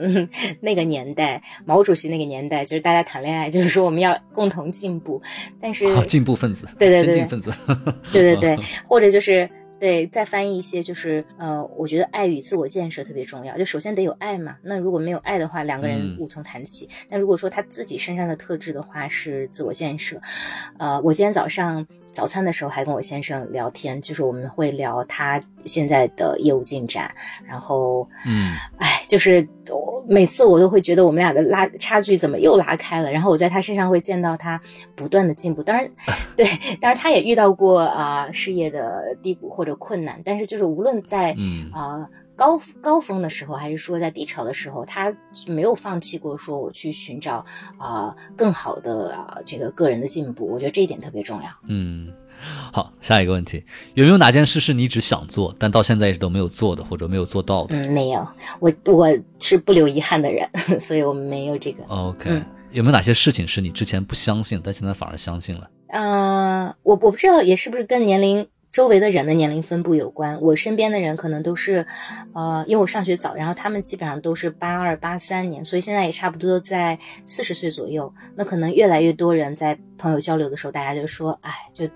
[0.00, 0.28] 嗯
[0.60, 5.20] 那个年代，毛主席那个年代，就是大家谈恋爱，就是说我们要共同进步，
[5.60, 7.52] 但是进步分子，对对对，先进分子，
[8.12, 9.48] 对对对， 或者就是。
[9.80, 13.56] 对，再翻译一些，就是呃，我觉得爱与自我建设特别重要。
[13.56, 16.88] 就首先得有爱嘛，那如果没有爱的话，两个人无从谈起。
[17.08, 20.20] 那如果说他自己身上的特质的话，是自我建设。
[20.78, 21.86] 呃，我今天早上。
[22.12, 27.14] 早餐的时候还跟我先生聊天，就是我们会聊他现在的业务进展，
[27.46, 34.60] 然后，嗯，哎，就是我每次我都会觉得我们俩的拉差距怎么又拉开了，然后我在他身上会见到他
[34.94, 35.62] 不断的进步。
[35.62, 35.88] 当然，
[36.36, 36.46] 对，
[36.80, 41.36] 当然他也遇到过啊事业的低谷或者困难，但是就是无论在
[41.72, 42.08] 啊。
[42.38, 45.12] 高高峰的时候，还是说在低潮的时候，他
[45.46, 47.44] 没有放弃过，说我去寻找
[47.76, 50.46] 啊更好的啊这个个人的进步。
[50.46, 51.48] 我觉得这一点特别重要。
[51.66, 52.08] 嗯，
[52.72, 57.76] 好，下一个问题，有没有哪件事是你一直想做，但到现在一直都没有做的，或者没有做到的？
[57.76, 58.26] 嗯，没有，
[58.60, 59.08] 我我
[59.40, 60.48] 是不留遗憾的人，
[60.80, 61.82] 所以我们没有这个。
[61.88, 65.68] OK，有没有哪些事情是你之前不相信，但现在反而相信了？
[65.88, 68.46] 嗯，我我不知道，也是不是跟年龄。
[68.70, 71.86] 周围的人的年龄分布有关，我身边的人可能都是，
[72.34, 78.12] 呃，因为我上学早，然后他们基本上都是八二八三年，所以现在也差不多在四十岁左右。
[78.36, 81.86] 那可能越来越多人在朋友交流的时候，大家就说，哎，就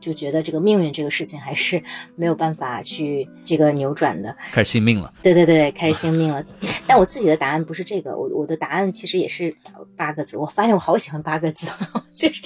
[0.00, 1.82] 就觉得这个命运这个事情还是
[2.16, 5.10] 没有办法去这个扭转的，开始信命了。
[5.22, 6.44] 对对对，开始信命了。
[6.86, 9.54] 但我自己的答案不是这个，我我的答案其实也是
[9.96, 10.36] 八个字。
[10.36, 11.66] 我发现我好喜欢八个字，
[12.14, 12.42] 就是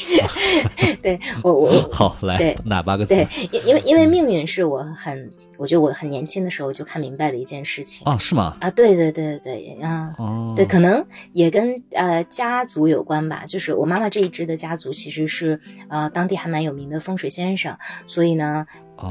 [1.02, 3.14] 对我我好来对哪八个字？
[3.14, 3.96] 对，因因为。
[3.96, 8.58] 因为命运是我很，我觉得我很年轻的时候就看明白的一件事情啊，是吗？
[8.60, 10.12] 啊，对对对对啊，
[10.54, 11.02] 对，可能
[11.32, 13.44] 也跟呃家族有关吧。
[13.48, 18.66] 就是我妈妈这一支的家族其实是呃当地还蛮有名的风水先生，所以呢。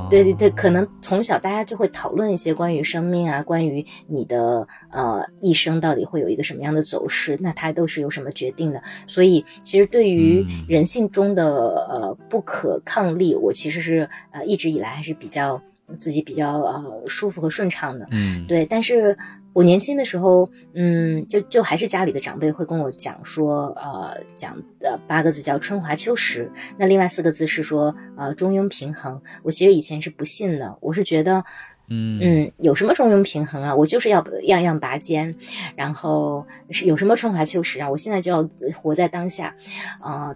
[0.09, 8.81] 对对对，可能从小大家就会讨论一些关于生命啊，关于你的呃一生到底会有一个什么样的走势，那它都是由什么决定的。
[9.05, 15.61] 所以其实对于人性中的呃不可抗力，我其实是呃一直以来还是比较
[15.97, 18.07] 自己比较呃舒服和顺畅的。
[18.11, 19.17] 嗯，对，但是。
[19.55, 29.21] 我年轻的时候，嗯，就就还是家里的长辈会跟我讲说，呃，讲的八个字叫春华秋实，那另外四个字是说，呃，中庸平衡。
[29.43, 31.41] 我其实以前是不信的，我是觉得。
[31.87, 33.75] 嗯嗯，有什么中庸平衡啊？
[33.75, 35.35] 我就是要样样拔尖，
[35.75, 37.89] 然后是有什么春华秋实啊？
[37.89, 38.47] 我现在就要
[38.81, 39.55] 活在当下，
[39.99, 40.35] 啊，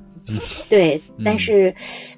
[0.69, 1.01] 对。
[1.25, 1.73] 但是，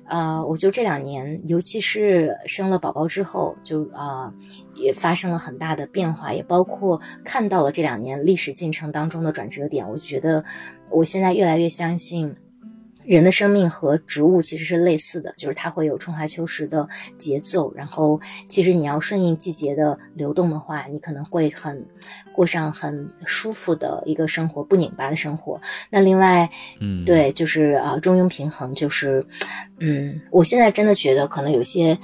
[0.05, 4.31] 呃，我就这两年，尤其是生了宝宝之后，就啊，
[4.75, 9.89] 也发生了很大的变化，也包括看到了这两年历史进程当中的转折点。
[9.89, 10.43] 我觉得，
[10.89, 12.35] 我现在越来越相信。
[13.03, 16.87] 人的生命和植物其实是类似的，就是它会有春华秋实的
[17.17, 17.73] 节奏。
[17.73, 21.85] 然后，其实你要顺应季节的流动的话，你可能会很
[22.33, 25.59] 过上很舒服的一个生活，不拧巴的生活。
[25.89, 29.25] 那另外，嗯，对，就是啊，中庸平衡，就是，
[29.79, 31.97] 嗯，我现在真的觉得可能有些，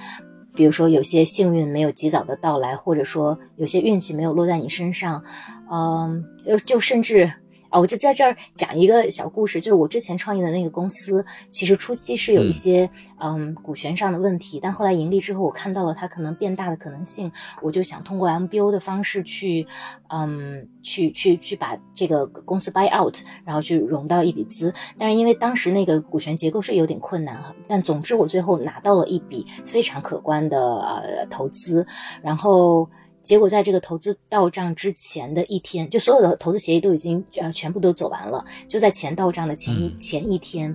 [0.55, 5.23] 比如说有些幸运没有及早的到来，或者说有些运气没有落在你身上，
[5.71, 6.23] 嗯，
[6.65, 7.31] 就甚至。
[7.77, 19.67] 哦，我就在这儿讲一个小故事，就是我之前创业的那个公司，其实初期是有一些嗯股权上的问题，但后来盈利之后，我看到了它可能变大的可能性，我就想通过 MBO 的方式去
[20.07, 31.85] 嗯去去去把这个公司 buy out，然后去融到一笔资，但是因为当时那个股权结构是有点困难，但总之我最后拿到了一笔非常可观的呃投资，
[32.23, 32.89] 然后。
[33.27, 38.45] 结果在这个投资到账之前的一天，就所有的投资协议都已经呃全部都走完了。
[38.69, 40.73] 就在钱到账的前一前一天，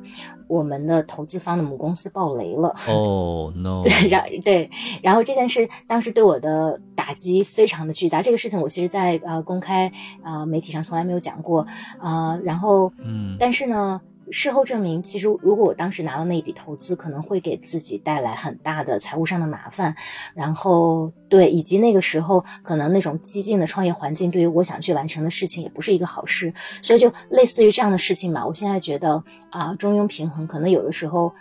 [0.49, 2.77] 我们的投资方的母公司爆雷了。
[2.89, 3.83] 哦， no！
[4.11, 8.21] 然对，然后这件事当时对我的打击非常的巨大。
[8.21, 9.91] 这个事情我其实，在呃公开
[10.23, 11.67] 啊媒体上从来没有讲过
[11.99, 12.39] 啊。
[12.45, 13.99] 然后，嗯，但是呢。
[14.31, 19.95] 事后证明，其实如果我当时拿到那一笔投资，可能会给自己带来很大的财务上的麻烦。
[20.35, 26.53] 然后，对，以及那个时候可能那种激进的创业环境，对于我想去完成的事情也不是一个好事。
[26.83, 31.35] 所以，就类似于这样的事情嘛，我现在觉得啊，中庸平衡，可能有的时候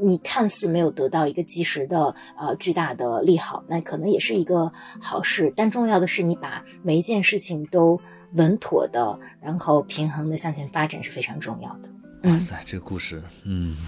[0.00, 5.52] 你看似没有得到一个及时的呃巨大的利好，那可能也是一个好事。
[5.56, 8.00] 但重要的是，你把每一件事情都
[8.34, 11.90] 稳妥的，然后平衡的向前发展是非常重要的。
[12.24, 13.76] 哇塞，这个故事，嗯。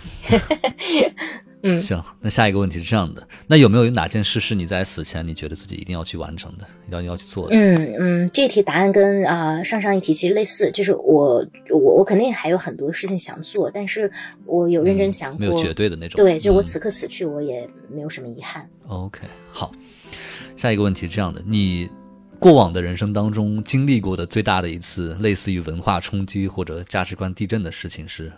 [1.63, 7.55] 嗯，行，那下一个问题是这样的，那有没有哪件事是你在死前你觉得自己一定要去完成的，一定要去做的？
[7.55, 14.11] 嗯嗯，这题答案跟啊上上一题其实类似，就是我我我肯定还有很多事情想做，但是
[14.47, 16.17] 我有认真想过，没有绝对的那种。
[16.17, 18.67] 对，就是我此刻死去，我也没有什么遗憾。
[18.87, 19.21] OK，
[19.53, 19.71] 好，
[20.57, 21.91] 下一个问题是这样的，你
[22.41, 28.33] 过往的人生当中经历过的最大的一次类似于文化冲击或者价值观地震的事情是？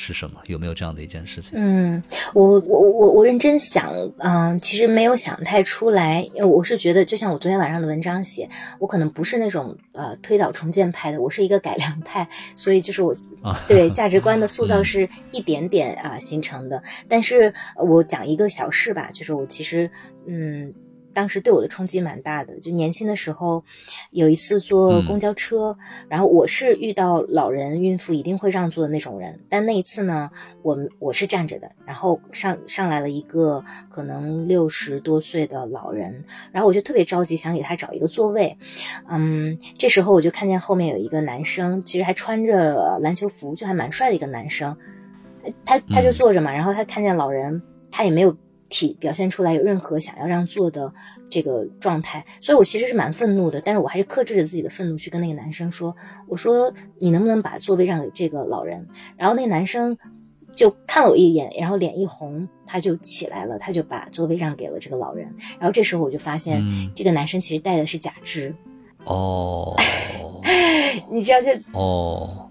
[0.00, 0.38] 是什么？
[0.46, 1.52] 有没有这样的一件事情？
[1.54, 2.00] 嗯，
[2.32, 6.22] 我我我我认真想，嗯，其实没有想太出来。
[6.34, 8.48] 因为我是觉得，就像我昨天晚上的文章写，
[8.78, 12.28] 我可能不是那种呃推倒重建派的，我是一个改良派。
[12.54, 13.12] 所以就是我
[13.66, 16.80] 对价值观的塑造是一点点啊形成的。
[17.08, 19.90] 但是我讲一个小事吧，就是我其实
[20.28, 20.72] 嗯。
[21.18, 23.64] 当时对我的冲击蛮大的，就年轻的时候，
[24.12, 25.76] 有一次坐公交车，
[26.08, 30.30] 然后我是遇到老人、孕妇一定会让座的那种人，但那一次呢，
[30.62, 38.56] 我我是站着的，然后上上来了一个可能六十多岁的老人，然后我就特别着急，想给他找一个座位，
[39.08, 44.76] 嗯，这时候我就看见后面有一个男生，其实还穿着篮球服，就还蛮帅的一个男生，
[45.64, 48.36] 他他就坐着嘛，然后他看见老人，他也没有。
[48.68, 50.92] 体表现出来有任何想要让座的
[51.30, 55.96] 这个状态，所以我其实是蛮愤怒的，但是我还是克制着自己的愤怒去跟那个男生说
[56.28, 59.96] ：“我说你能不能把座位让给这个老人？”然后那个男生
[60.54, 65.34] 就看了我一眼，然后脸一红，他就起来了，他就把座位让给了这个老人。
[65.58, 66.62] 然后这时候我就发现，
[66.94, 68.54] 这个男生其实戴的是假肢。
[69.04, 69.74] 哦，
[71.10, 71.58] 你知道这？
[71.72, 72.50] 哦，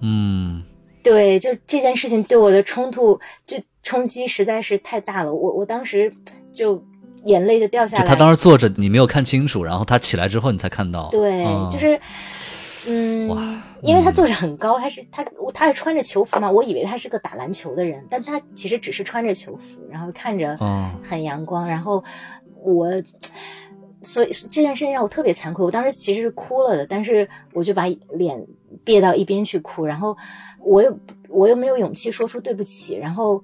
[0.00, 0.62] 嗯，
[1.02, 3.56] 对，就这件事情对我的冲突就。
[3.86, 6.12] 冲击实在是太大了，我我当时
[6.52, 6.84] 就
[7.22, 8.04] 眼泪就掉下来。
[8.04, 11.08] 他当时坐着，你没有看清楚，然后他起来之后你才看到。
[11.10, 11.96] 对，就是，
[12.88, 20.58] 嗯，因为他坐着很高，他是他他还穿着球服嘛，我以为他是个打篮球的人，但他其实只是穿着球服，然后看着
[21.00, 22.02] 很阳光，然后
[22.64, 22.90] 我，
[24.02, 28.44] 所以这件事情让我特别惭愧，我当时其实是哭了的，但是我就把脸
[28.82, 30.16] 憋到一边去哭，然后
[30.60, 33.40] 我又我又没有勇气说出对不起，然后。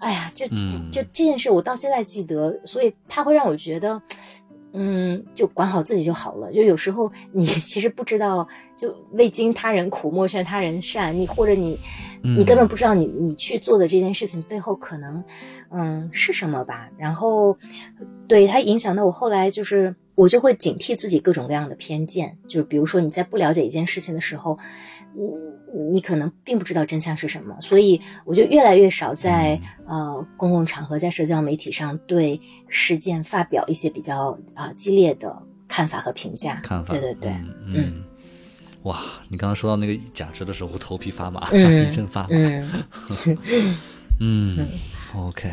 [0.00, 0.46] 哎呀，就
[0.90, 4.00] 就这件事，我到现在记得，所以他会让我觉得，
[4.72, 6.52] 嗯，就管好自己就好了。
[6.52, 11.14] 就有时候你 其实不知道，就未经他人苦，莫劝他人善。
[11.14, 11.78] 你或者你，
[12.22, 15.22] 你根本不知道你你去做的这件事情背后可能，
[15.70, 16.88] 嗯，是什么吧。
[16.96, 17.56] 然后，
[18.26, 22.38] 对他影响到我后来就是，我就会警惕自己各种各样的偏见。
[22.48, 24.58] 就是比如说你在不了解一件事情的时候，
[25.16, 25.50] 嗯。
[25.92, 36.60] 你可能并不知道真相是什么，所以我就越来越少在呃公共场合、在社交媒体上对事件发表一些比较啊激烈的看法和评价。
[36.64, 37.32] 看法，对对对，
[37.66, 38.02] 嗯。
[38.82, 42.28] 哇，你刚刚说到那个假肢的时候，我头皮发麻， 一阵发麻。
[44.18, 44.66] 嗯
[45.14, 45.50] ，OK，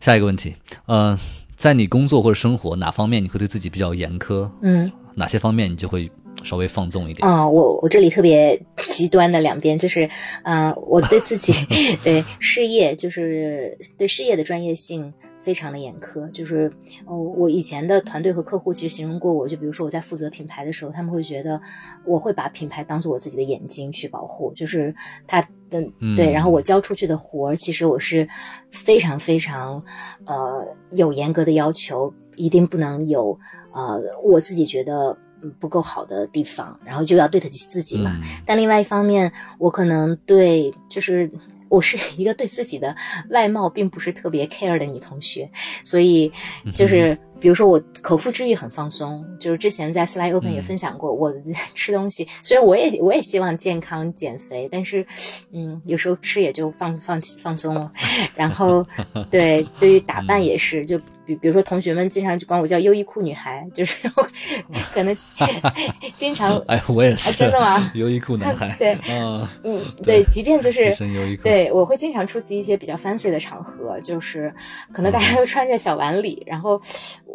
[0.00, 1.16] 下一个问题，呃，
[1.56, 4.50] 在你工作或者生活哪方面你会对自己比较严苛？
[4.62, 6.10] 嗯，哪些方面你就会？
[6.46, 10.08] 稍微放纵一点啊，我我这里特别极端的两边就是，
[10.44, 11.52] 呃，我对自己
[12.04, 16.72] 对事业就是对事业的专业性非常的严苛，就是
[17.04, 21.60] 哦，我以前的团队和客户其实形容过我，就比如说我在负责品牌的时候，他们会觉得
[22.04, 24.94] 我会把品牌当做我自己的眼睛去保护，就是
[25.26, 25.82] 他的
[26.16, 28.26] 对，然后我交出去的活儿，其实我是
[28.70, 29.82] 非常非常
[30.26, 33.36] 呃有严格的要求，一定不能有
[33.74, 35.16] 呃我自己觉得。
[35.58, 38.18] 不够好的地方，然后就要对得起自己嘛。
[38.44, 41.30] 但另外一方面，我可能对，就是
[41.68, 42.94] 我是一个对自己的
[43.30, 45.50] 外貌并不是特别 care 的女同学，
[45.84, 46.32] 所以
[46.74, 47.16] 就是。
[47.38, 51.30] 比如说我口腹之欲很放松，就是之前在 Slide Open 也分享过，我
[51.76, 55.04] 吃东西虽然我也我也希望健康减肥，但是
[55.52, 57.92] 嗯，有时候吃也就放放放松了。
[58.34, 58.84] 然后
[59.30, 64.08] 对，对于打扮也是，就比比如说同学们经常就管我叫优衣库女孩，就是
[64.94, 65.16] 可能
[66.16, 67.90] 经常哎，我也是真的吗？
[67.94, 70.94] 优衣库男孩 对，嗯嗯对，即便就是
[71.42, 74.54] 对我会经常出席一些比较 fancy 的场合，就是
[74.92, 76.80] 可能大家都穿着小晚礼，然后。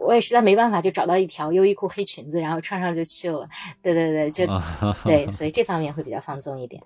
[0.04, 3.47] 我也实在没办法，就找到一条优衣库黑裙子，然后穿上就去了。
[3.84, 4.47] 对对对，就
[5.04, 6.82] 对，所以这方面会比较放松一点。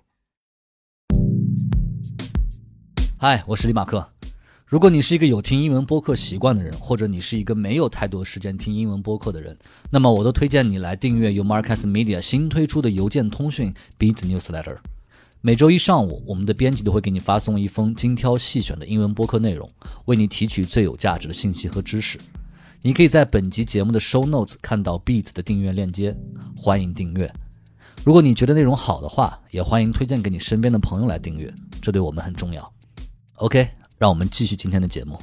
[3.18, 4.15] 嗨，我是李马克。
[4.68, 9.56] 如果你是一个有听英文播客习惯的人，或者你是一个没有太多时间听英文播客的人，
[9.90, 14.76] 那么我都推荐你来订阅由 Marcus Media 新推出的邮件通讯 Beats Newsletter。
[15.40, 19.70] 每周一上午，我们的编辑都会给你发送一封精挑细选的英文播客内容，
[20.06, 22.18] 为你提取最有价值的信息和知识。
[22.82, 26.12] 你可以在本集节目的 show notes 看到 Beats 的订阅链接，
[26.56, 27.32] 欢迎订阅。
[28.02, 32.72] 如果你觉得内容好的话，也欢迎推荐给你身边的朋友来订阅，这对我们很重要。
[33.34, 33.68] OK，
[33.98, 35.20] 让我们继续今天的节目。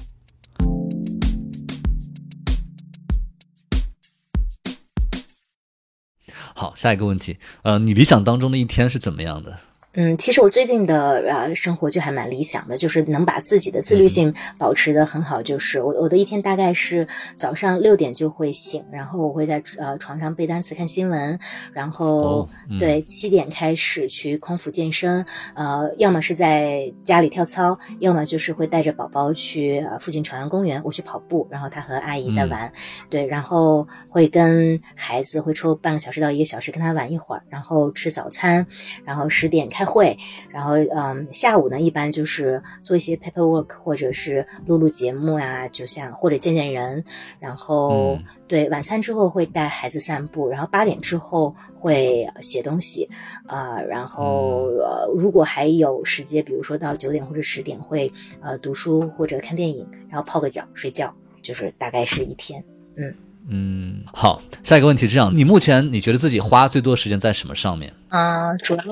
[6.55, 9.59] 好，下一个问题，呃，你理想当中的一天是怎么样的？
[9.95, 15.39] 嗯，其实我最近的呃生活就还蛮理想的，就是能把自己的自律性保持的很好。
[15.39, 21.37] 就是我我的一天大概是早上六点就会醒，然后我会在呃床上背单词、看新闻，
[21.73, 25.23] 然后对七点开始去空腹健身，
[25.53, 32.73] 呃，要么是在家里跳操，要么就是会带着宝宝去呃附近朝阳公园，我去跑步，然后他和阿姨在玩，
[33.11, 38.65] 对，然后会跟孩子会抽半个小时到一个小时跟他玩一会儿，然后吃早餐，
[39.05, 39.82] 然后十点开。
[39.84, 40.17] 开会，
[40.49, 47.03] 然后嗯，下午呢一般就是做一些 paperwork，或者是录录节目呀，就像或者见见人。
[47.39, 48.17] 然后
[48.47, 53.09] 对晚餐之后会带孩子散步，然后八点之后会写东西，
[53.45, 58.11] 啊，然后呃如果还有时间，比如说到九点或者十点会
[58.41, 62.63] 呃读书或者看电影，然后泡个脚睡觉，就是大概是一天。
[62.95, 63.13] 嗯
[63.49, 67.91] 嗯，好，下一个问题是这样，你目前你觉得自己花最多时间在什么上面？
[68.09, 68.83] 啊，主要。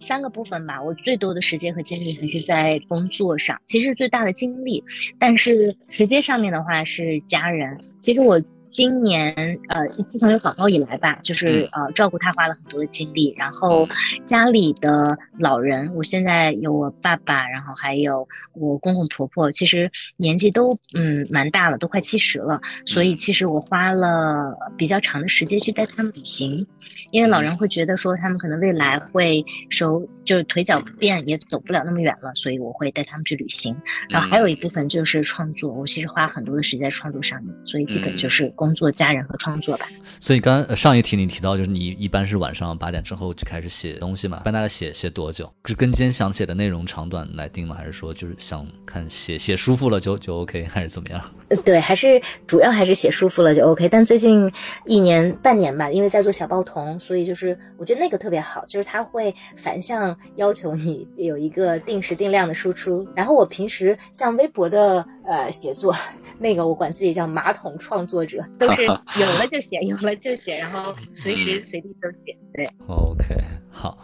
[0.00, 4.82] 三个部分吧，我最多的时间和精力还是在工作上，其实最大的精力，
[5.16, 7.78] 但是时间上面的话是家人。
[8.00, 8.42] 其实我。
[8.72, 13.86] 今年呃，自从有宝宝以来吧，就是呃照顾他花了很多的精力，然后
[14.24, 26.66] 家里的老人，我现在有我爸爸，然后还有我公公婆婆，其实年纪都嗯蛮大了，都快七十了，所以其实我花了比较长的时间去带他们旅行，
[27.10, 33.76] 因为老人会觉得说他们可能未来会手就是腿脚不便，也走不了那么远了，所以我会带他们去旅行，
[34.08, 38.50] 然后还有一部分就是创作，我其实花很多的时间在创作上面，所以基本就是。
[38.62, 39.86] 工作、家人和创作吧。
[40.20, 44.38] 所以刚上一题你提到，就是你一般是晚上八点之后就开始写东西嘛？
[44.40, 45.52] 一般大概写写多久？
[45.64, 47.74] 是跟今天想写的内容长短来定吗？
[47.76, 51.20] 还是说就是想看写写舒服了就就 OK，还是怎么样？
[51.64, 53.88] 对，还是主要还是写舒服了就 OK。
[53.88, 54.48] 但最近
[54.86, 63.04] 一年半年吧，因为在做小报童，所以就是我觉得那个特别好，就是它会反向要求你有一个定时定量的输出。
[63.16, 65.92] 然后我平时像微博的呃写作，
[66.38, 68.44] 那个我管自己叫马桶创作者。
[68.58, 68.82] 都是
[69.20, 72.36] 有了就写，有了就写，然后随时随地都写。
[72.54, 73.36] 对，OK，
[73.70, 73.98] 好，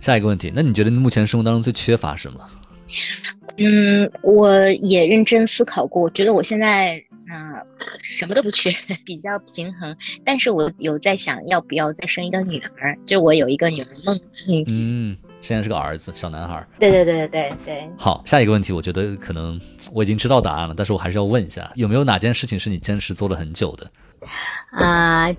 [0.00, 2.40] 下一个问题，那你觉得目前生活当中最缺乏什么？
[3.58, 7.54] 嗯，我也认真思考过，我觉得我现在嗯
[8.02, 8.70] 什么都不缺，
[9.04, 9.96] 比较平衡。
[10.24, 14.20] 但是我有在想要不要再生一个女儿，就我有一个女儿梦。
[14.66, 15.16] 嗯。
[15.38, 16.66] 现在是个儿子，小男孩。
[16.80, 17.88] 对对对对对。
[17.96, 19.60] 好，下一个问题，我觉得可能
[19.96, 23.90] 我已经知道答案了，但是我还是要问一下，有没有哪件事情是你坚持做了很久的？
[24.72, 25.34] 啊，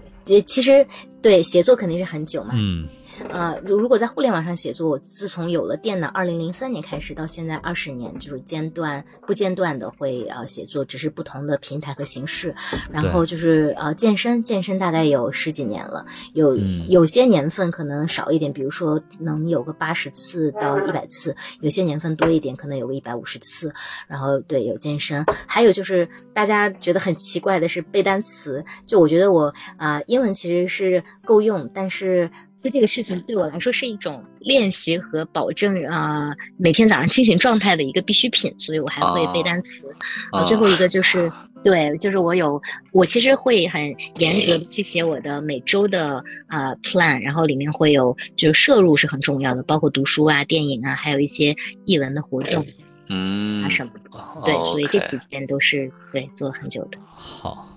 [0.47, 0.83] 其实
[1.21, 2.53] 对写作肯定是很久嘛。
[2.55, 2.87] 嗯。
[3.29, 12.53] 呃，如如果在互联网上写作，自从有了电脑，二零零三年开始到现在二十年，就是间断不间断的会呃写作，只是不同的平台和形式。
[12.91, 16.55] 然后就是呃健身，健身大概有十几年了，有
[16.87, 23.73] 有些年份可能少一点，比如说能有个八十次到一百次，有些年份多一点，可能有个一百五十次。
[24.07, 32.29] 然后对有健身，还有就是大家觉得很奇怪的是背单词，就我觉得我啊英文其实是够用，但是。
[32.59, 39.87] 所以这个事情对我来说是一种练习和保证啊每天早上清醒状态的一个必需品，所以我还会背单词。
[40.31, 41.31] 啊，最后一个就是
[41.63, 51.55] 对，就是我有我其实会很严格的去写我的每周的啊 plan，然后里面会有就是摄入是很重要的，包括读书啊、电影啊，还有一些
[51.85, 52.65] 译文的活动，
[53.07, 54.19] 嗯啊什么的。
[54.45, 56.97] 对，所以这几件都是对做了很久的。
[57.05, 57.76] 好。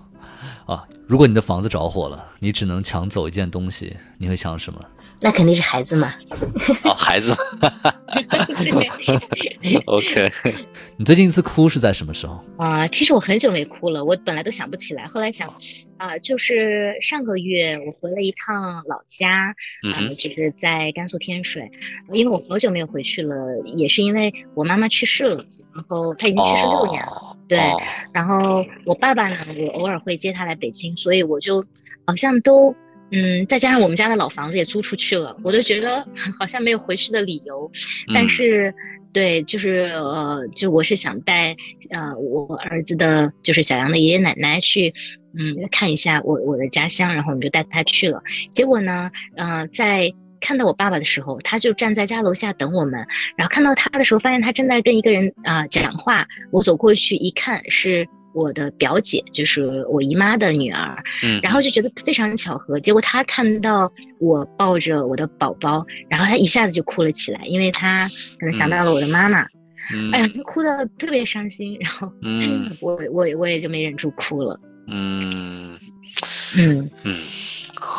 [0.65, 4.79] 啊，如果你的房子着火了，你只能抢走一件东西，你会抢什么？
[5.23, 6.15] 那肯定是孩子嘛。
[6.83, 7.35] 哦，孩子。
[9.85, 10.31] OK。
[10.97, 12.43] 你最近一次哭是在什么时候？
[12.57, 15.53] 啊，其实我很久没哭了，我本来都想不起来，后来想，
[15.97, 19.53] 啊，就是上个月我回了一趟老家，啊，
[20.17, 21.71] 就是在甘肃天水，
[22.11, 23.35] 因为我好久没有回去了，
[23.65, 25.45] 也是因为我妈妈去世了。
[25.73, 27.59] 然后他已经去世六年了，对。
[28.13, 31.65] 然后我爸爸呢，我偶尔会接他来北京，所以我就
[32.05, 32.75] 好像都，
[33.11, 36.05] 嗯，再加上我们家的老房子也租出去了，我都觉得
[36.39, 37.71] 好像没有回去的理由。
[38.13, 38.73] 但是，
[39.13, 41.55] 对，就是呃，就我是想带
[41.89, 44.93] 呃我儿子的，就是小杨的爷爷奶奶去，
[45.33, 48.21] 嗯，看一下我我的家乡，然后我们就带他去了。
[48.51, 53.05] 结果呢，呃，在看到我爸爸的时候，他就站在家楼下等我们，
[53.37, 58.07] 然后看到他的时候，发现他正在跟一个人啊、讲话，我走过去一看是。
[58.33, 62.79] 我的表姐就是我姨妈的女儿，嗯，然后就觉得非常巧合。
[62.79, 68.07] 结果他看到我抱着我的宝宝，然后他一下子就哭了起来，因为他
[68.39, 69.45] 可能想到了我的妈妈。
[69.93, 74.57] 嗯哎呀，哭的特别伤心，然后嗯我我我也就没忍住哭了。
[74.87, 75.77] 嗯
[76.57, 77.15] 嗯嗯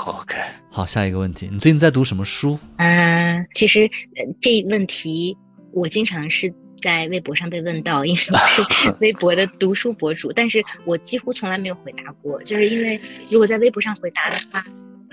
[0.07, 0.37] ，OK，
[0.71, 2.59] 好，下一个问题，你最近在读什么书？
[2.77, 3.83] 嗯、其实
[4.17, 5.37] 呃这问题
[5.73, 8.39] 我经常是在微博上被问到，因为我
[8.73, 13.01] 是 微博的读书博主，但是我几乎从来没有回答过，就是因为
[13.31, 14.65] 如果在微博上回答的话。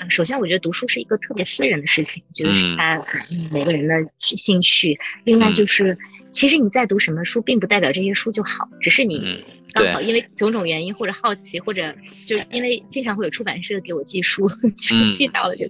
[0.02, 2.96] 嗯，首先我觉得读书是一个特别私人的事情，觉得是嗯他
[3.30, 4.98] 嗯每个人的兴趣。
[5.26, 5.98] 另外就是，
[6.32, 15.68] 其实你在读什么书，并不代表这些书就好，只是你嗯，刚好，因为种种原因或者好奇，或者就是因为经常会有出版社给我寄书， 就寄到了就。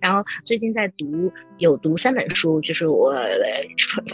[0.00, 3.14] 然后最近在读有读三本书，就是我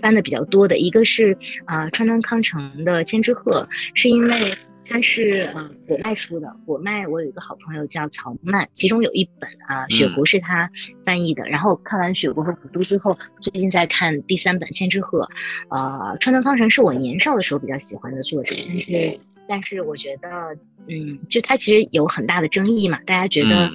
[0.01, 4.57] 翻的比较多的，一个是啊、呃川端康成的《千之鹤》，是因为。
[4.89, 10.71] 它是呃果麦出的，果麦我有一个好朋友叫曹曼，其中有一本啊、雪国是他
[11.05, 11.49] 翻译的。
[11.49, 15.29] 然后看完雪国和古都之后，最近在看第三本《千之鹤》，
[15.75, 20.29] 呃，川端康成是我年少的时候比较喜欢的作者，但是但是我觉得，
[20.89, 23.71] 嗯，就他其实有很大的争议嘛，大家觉得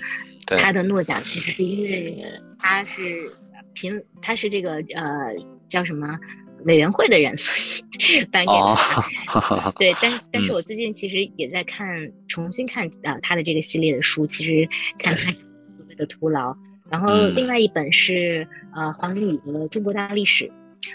[0.57, 2.25] 他的诺奖其实是因为
[2.59, 3.31] 他是
[3.73, 5.33] 评他是这个呃
[5.69, 6.19] 叫什么
[6.65, 9.73] 委员会的人，所以颁给了哦。
[9.77, 14.67] 对，但但是嗯我最近其实也在看，重新看啊、他的这个系列的书，其实
[14.99, 15.43] 看他所
[15.89, 16.55] 谓的徒劳。
[16.89, 20.45] 然后嗯另外一本是呃黄仁宇的《中国大历史》，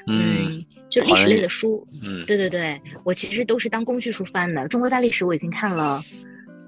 [0.06, 4.68] 嗯就历史类的书，嗯对对对，我其实都是当工具书翻的。
[4.68, 6.02] 中国大历史我已经看了，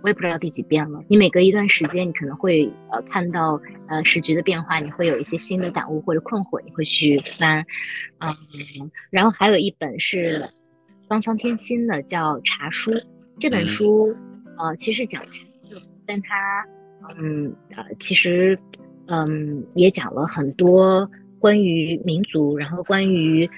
[0.02, 1.02] 我也不知道第几遍了。
[1.08, 7.66] 你每隔一段时间，你可能会呃看到呃时局的变化，你会有一些新的感悟或者困惑，你会去翻。
[8.18, 10.48] 嗯，然后还有一本是
[11.08, 12.92] 方桑天心的，叫《茶书》。
[13.40, 14.16] 这本嗯书
[14.56, 15.44] 呃其实讲茶，
[16.06, 16.66] 但它
[17.18, 18.58] 嗯呃其实
[19.06, 23.50] 嗯也讲了很多关于民族，然后关于。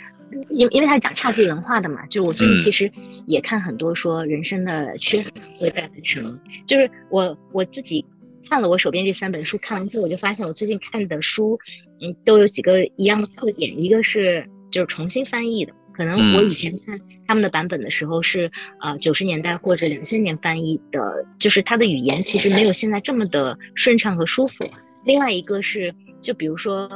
[0.50, 2.60] 因因为他是讲侘寂文化的嘛，就是我最近嗯。
[2.60, 2.90] 其实
[3.26, 8.04] 也看很多说人生的缺憾会带来什么，就是我我自己
[8.48, 11.58] 看了我手边这三本书，看完之后我就发现我最近看的书，
[12.00, 18.50] 嗯，都有几个一样的特点，一个是就是重新翻译的，可能我以前看他们的版本的时候是
[18.80, 24.64] 呃九十年代或者两千年翻译的，就是它的语言其实没有现在这么的顺畅和舒服。
[25.04, 26.86] 另外一个是，就比如说，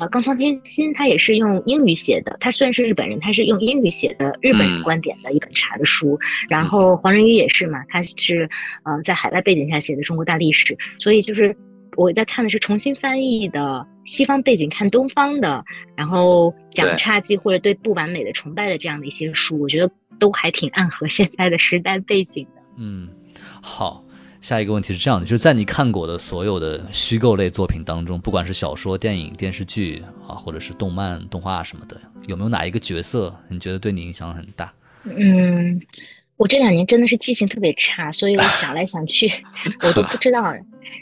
[0.00, 6.18] 呃，冈仓天心他也是用英语写的，他虽然是日本人，他是用英语写的日本人嗯观点的一本茶的书。
[6.48, 8.48] 然后黄仁宇也是嘛，他是
[8.84, 11.56] 呃在海外背景下写的中国大历史，所以就是
[11.96, 15.64] 我在看的是重新翻译的西方背景看东方的，
[15.96, 22.62] 然后讲对侘寂或者对不完美的崇拜的这样的一些书，我觉得都还挺 暗合现在的时代背景的。
[22.78, 23.08] 嗯，
[23.62, 24.04] 好。
[24.40, 34.72] 下一个问题是这样的，就是在你看过的所有的虚构类作品当中，不管是小说、电影、电视剧啊，或者是动漫、动画什么的，有没有哪一个角色你觉得对你影响很大？
[35.04, 35.80] 嗯，
[36.36, 39.30] 我这两年真的是记性特别差，所以我想来想去，
[39.86, 40.54] 我都不知道。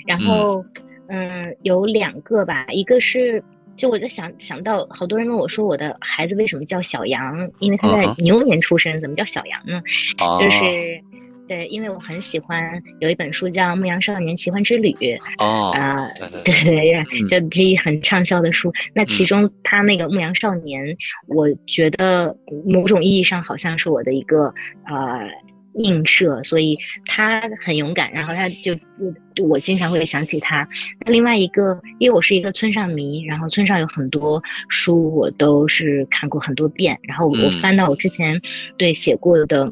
[0.07, 0.65] 然后，
[1.07, 3.43] 嗯，有两个吧，一个是，
[3.77, 7.51] 就我在想想到，好多人问我说，我的孩子为什么叫小羊？
[7.61, 9.81] 因为他在牛年出生，怎么叫小羊呢？
[10.19, 11.03] 哦就是。
[11.49, 14.91] 对，因为我很喜欢有一本书叫《牧羊少年奇幻之旅》，
[15.39, 18.73] 哦，啊、对 对对对嗯对，这一很畅销的书。
[18.95, 20.85] 那其中他那个《牧羊少年》，
[21.27, 22.37] 我觉得
[22.67, 24.53] 某种意义上好像是我的一个
[24.85, 25.27] 呃
[25.75, 30.69] 映射，所以他很勇敢，然后他就就我经常会想起他。
[31.01, 38.43] 那另外一个，因为我是一个村上迷，然后村上有很多书我都是看过很多遍，然后我嗯翻到我之前
[38.77, 39.71] 对写过的。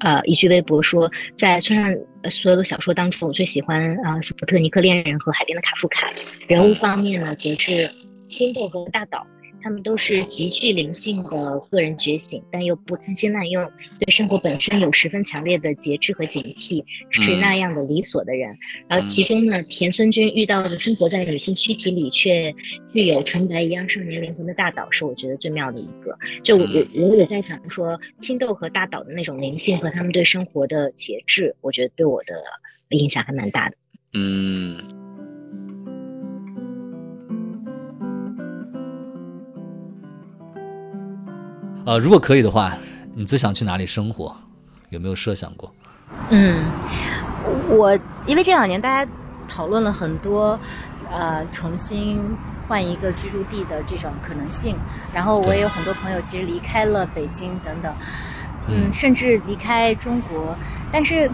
[0.00, 6.10] 呃，一句微博说，在村上呃所有的小说当中，我最喜欢啊、呃斯普特尼克恋人和海边的卡夫卡。
[6.46, 7.90] 人物方面呢，则是
[8.30, 9.26] 青豆和大岛，
[9.62, 18.56] 他们都是极具灵性的个人觉醒，但又不贪心滥用，对生活本身有十分强烈的节制和警惕，是嗯那样的理所的人。
[18.88, 22.54] 然后其中呢，田村君遇到的生活在女性躯体里却
[22.88, 26.16] 具有纯白一样少年灵魂的大岛，是我觉得最妙的一个。
[26.42, 32.34] 就我我我也在想说，青豆和大岛的那种灵性和他们对生活的节制，我觉得对我的
[32.96, 33.76] 影响还蛮大的。
[34.14, 34.78] 嗯，
[41.88, 42.76] 呃，如果可以的话，
[43.14, 44.36] 你最想去哪里生活？
[44.90, 45.72] 有没有设想过？
[46.28, 46.66] 嗯，
[47.66, 49.10] 我因为这两年大家
[49.48, 50.60] 讨论了很多，
[51.10, 52.20] 呃重新
[52.68, 54.76] 换一个居住地的这种可能性。
[55.14, 57.90] 然后我也有很多朋友其实离开了北京等等，
[58.66, 60.54] 嗯，甚至离开中国。
[60.92, 61.30] 但是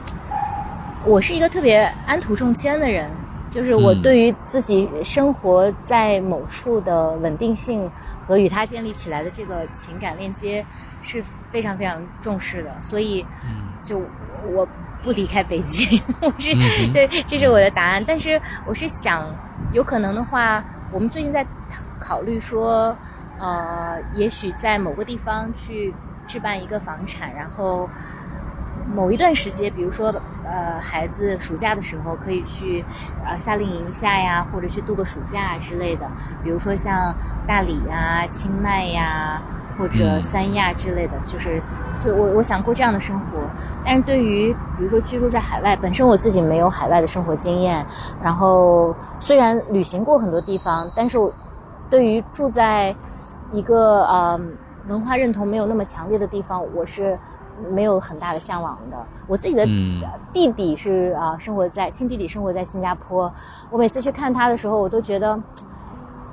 [1.05, 3.11] 我是一个特别安土重迁的人，
[3.55, 7.89] 就是我对于自己生活在某处的稳定性
[8.27, 10.67] 和与他建立起来的这个情感链接
[11.05, 13.25] 是非常非常重视的，所以
[13.85, 14.03] 就
[14.53, 14.67] 我。
[15.05, 16.55] 不离开北京， 我是
[16.91, 18.03] 这这是我的答案。
[18.09, 19.27] 但是我是想，
[19.71, 21.47] 有可能的话，我们最近在
[22.01, 22.97] 考虑说，
[23.39, 25.93] 呃，也许在某个地方去
[26.27, 27.87] 置办一个房产，然后
[28.93, 30.15] 某一段时间，比如说
[30.45, 32.85] 呃，孩子暑假的时候可以去
[33.25, 36.07] 呃夏令营下呀，或者去度个暑假之类的。
[36.43, 37.15] 比如说像
[37.47, 39.41] 大理呀、清迈呀。
[39.77, 41.61] 或者三亚之类的，就是，
[41.93, 43.25] 所以我我想过这样的生活。
[43.85, 47.85] 但是对于比如说居住在海外，本身我自己没有海外的生活经验，
[48.23, 51.35] 然后虽然旅行过很多地方，但是我
[51.91, 52.95] 对于住在
[53.51, 54.41] 一个呃
[54.87, 57.19] 文化认同没有那么强烈的地方，我是
[57.71, 58.97] 没有很大的向往的。
[59.27, 59.65] 我自己的
[60.33, 63.33] 弟弟是啊，生活在亲弟弟生活在新加坡，
[63.71, 65.39] 我每次去看他的时候，我都觉得。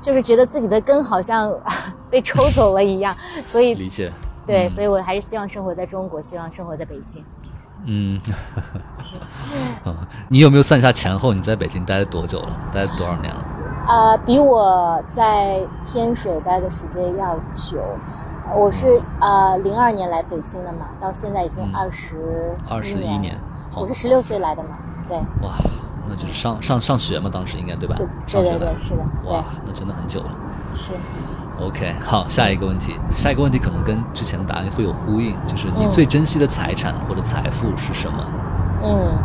[0.02, 1.56] 就是觉得自己的根好像
[2.10, 3.16] 被抽走了一样，
[3.46, 4.12] 所以 理解。
[4.48, 7.24] 对，所以我还是希望生活在中国，希望生活在北京。
[7.86, 8.20] 嗯，
[10.28, 11.36] 你有没有算一下前后？
[11.36, 12.50] 你在北京待了多久了？
[12.74, 13.46] 待了多少年了？
[13.88, 17.78] 呃，比我在天水待的时间要久。
[18.56, 23.38] 我是呃零二年来北京的嘛，到现在已经二十二十一年。
[23.74, 24.78] 我是十六岁来的嘛，
[25.08, 25.18] 对。
[25.42, 25.54] 哇。
[26.08, 27.96] 那就是上上上学嘛，当时应该对吧？
[28.28, 29.04] 对对对，是的。
[29.26, 30.30] 哇，那真的很久了。
[30.74, 30.92] 是。
[31.64, 38.26] OK，好，下一个问题，下一个问题可能跟之前的答案会有呼应，就是你最珍惜的财产或者财富是什么？
[38.84, 39.18] 嗯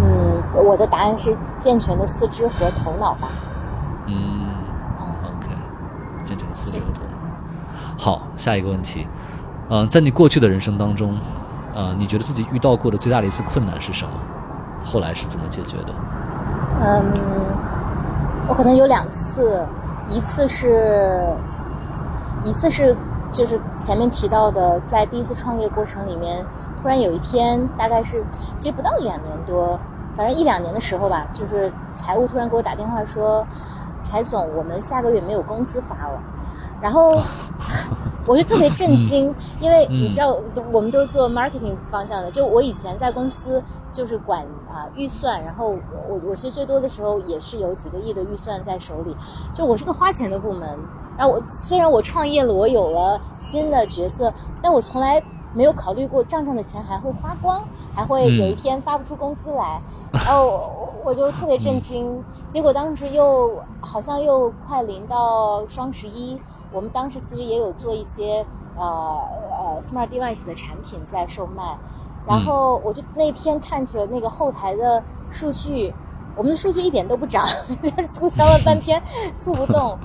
[0.00, 3.28] 嗯，我的答案是健全的四肢和头脑吧。
[4.06, 4.48] 嗯。
[4.98, 5.54] OK，
[6.24, 7.21] 健全的四肢和头脑。
[7.98, 9.06] 好，下一个问题，
[9.68, 11.16] 嗯，在你过去的人生当中，
[11.74, 14.12] 呃，你觉得自己遇到过的最大的一次困难是什么？
[14.84, 15.94] 后来是怎么解决的？
[16.80, 17.04] 嗯，
[18.48, 19.64] 我可能有两次，
[20.08, 21.22] 一次是，
[22.42, 22.96] 一次是
[23.30, 26.44] 就是前面提到的，在第一次创业过程里面，
[26.80, 29.78] 突然有一天，大概是其实不到两年多，
[30.16, 33.46] 反正一两年的时候吧，就是财务突然给我打电话说，
[34.02, 36.20] 柴总，我们下个月没有工资发了，
[36.82, 37.22] 然后。
[38.24, 40.38] 我就特别震惊，因为你知道，
[40.70, 42.30] 我们都是做 marketing 方向的。
[42.30, 43.60] 就我以前在公司
[43.90, 45.70] 就是管啊预算，然后
[46.08, 49.16] 我我其实最多的时候也是有几个亿的预算在手里。
[49.52, 50.78] 就我是个花钱的部门，
[51.18, 55.20] 然后我虽然我创业了，我有了新的角色，但我从来。
[55.54, 57.62] 没有考虑过账上的钱还会花光，
[57.94, 59.80] 还会有一天发不出工资来，
[60.12, 60.70] 然后
[61.04, 62.22] 我就特别震惊。
[62.48, 66.40] 结果当时又好像又快临到双十一，
[66.72, 68.44] 我们当时其实也有做一些
[68.76, 69.18] 呃
[69.50, 71.76] 呃 smart device 的产品在售卖，
[72.26, 75.92] 然后我就那天看着那个后台的数据，
[76.34, 77.44] 我们的数据一点都不涨，
[77.82, 79.02] 就是促销了半天
[79.34, 79.98] 促不动，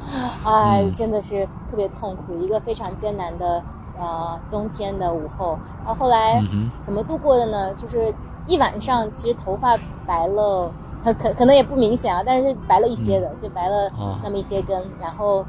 [0.43, 3.63] 哎，真的是特别痛苦，一个非常艰难的。
[3.97, 6.41] 呃，冬天的午后，然后后来
[6.79, 7.73] 怎么度过的呢？
[7.73, 8.13] 就是
[8.45, 10.71] 一晚上，其实头发白了，
[11.03, 13.91] 可可可能也不明显啊，但是白了一些的，就白了
[14.23, 15.45] 那么一些根，然后。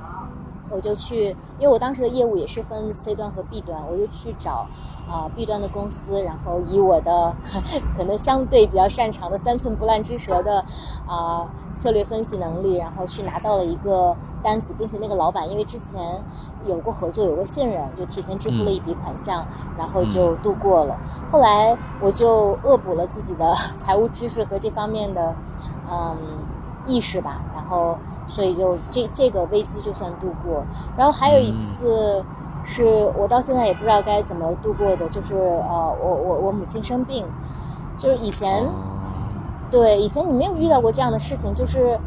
[0.71, 4.67] 我就去，因为我当时的业务也是分 C 端和 B 端，我就去找
[5.09, 7.35] 啊 B 端的公司，然后以我的
[7.97, 10.65] 可能相对比较擅长的三寸不烂之舌的
[11.07, 16.23] 啊策略分析能力，然后去拿到了一个单子，并且那个老板因为之前
[16.65, 19.47] 有过合作，有过信任，就提前支付了一笔款项，
[19.79, 20.99] 然后就度过了。
[21.31, 25.35] 后来我就恶补了自己的 财务知识和这方面的
[25.91, 26.19] 嗯
[26.89, 27.97] 意识吧，然后。
[28.31, 30.63] 所以就这这个危机就算度过，
[30.99, 32.23] 然后还有一次，
[32.63, 37.27] 是我到现在也不知道该怎么度过的，就是呃，我我我母亲生病，
[37.97, 38.69] 就是以前，
[39.71, 41.99] 对以前你没有遇到过这样的事情，就是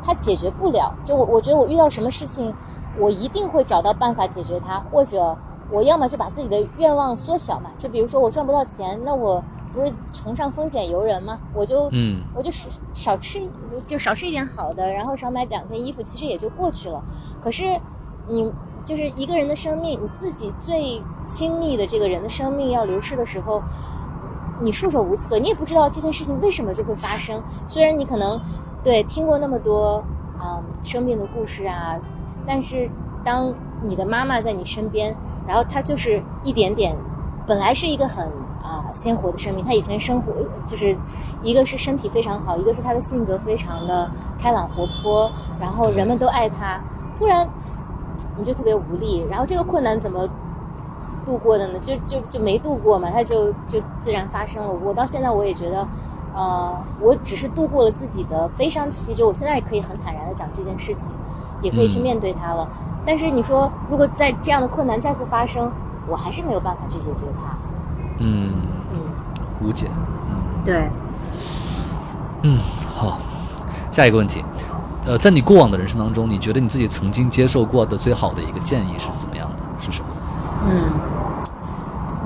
[0.00, 2.54] 他解决不了，就我我觉得我遇到什么事情，
[3.00, 5.36] 我一定会找到办法解决它，或者
[5.72, 9.42] 我要么就把自己的愿望缩小嘛，就比如说我赚不到钱，那我。
[9.72, 11.38] 不是崇尚风险由人吗？
[11.54, 13.40] 我就，嗯，我就少少吃，
[13.84, 17.02] 就少吃一点好的，然后少买两件衣服，其实也就过去了。
[17.42, 17.78] 可是，
[18.28, 18.50] 你
[18.84, 23.62] 就是一个人的生命，你自己最亲密的这个人的生命要流逝的时候，
[24.60, 27.42] 你束手无策，你也不知道这件事情为什么就会发生。
[27.66, 28.40] 虽然你可能
[28.82, 30.04] 对听过那么多
[30.40, 31.96] 嗯生病的故事啊，
[32.46, 32.90] 但是
[33.24, 33.52] 当
[33.84, 35.14] 你的妈妈在你身边，
[35.46, 36.96] 然后她就是一点点。
[37.46, 38.30] 本来是一个很
[38.68, 40.32] 啊、鲜活的生命，他以前生活
[40.66, 40.94] 就是
[41.42, 46.78] 一个是身体非常好，一个是他的性格非常的开朗活泼，然后人们都爱他。
[47.18, 47.48] 突然
[48.36, 50.28] 你就特别无力，然后这个困难怎么
[51.24, 51.78] 度过的呢？
[51.78, 54.70] 就就就没度过嘛，他就就自然发生了。
[54.84, 55.88] 我到现在我也觉得，
[56.34, 61.10] 呃，我只是度过了自己的悲伤期，就我现在也可以很坦然的讲这件事情，
[61.62, 62.68] 也可以去嗯面对它了。
[63.06, 65.72] 但是你说，如果在这样的困难再次发生，
[66.06, 67.56] 我还是没有办法去解决它。
[68.18, 68.52] 嗯，
[68.92, 69.00] 嗯，
[69.60, 69.88] 无解。
[69.90, 70.90] 嗯对。
[72.42, 72.58] 嗯，
[72.94, 73.18] 好，
[73.90, 74.44] 下一个问题，
[75.06, 79.56] 呃，在你过往的人生当中，你觉得你自己曾经接受过的最好的一个建议是怎么样的？
[79.80, 80.08] 是什么？
[80.68, 80.92] 嗯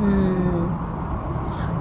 [0.03, 0.69] 嗯，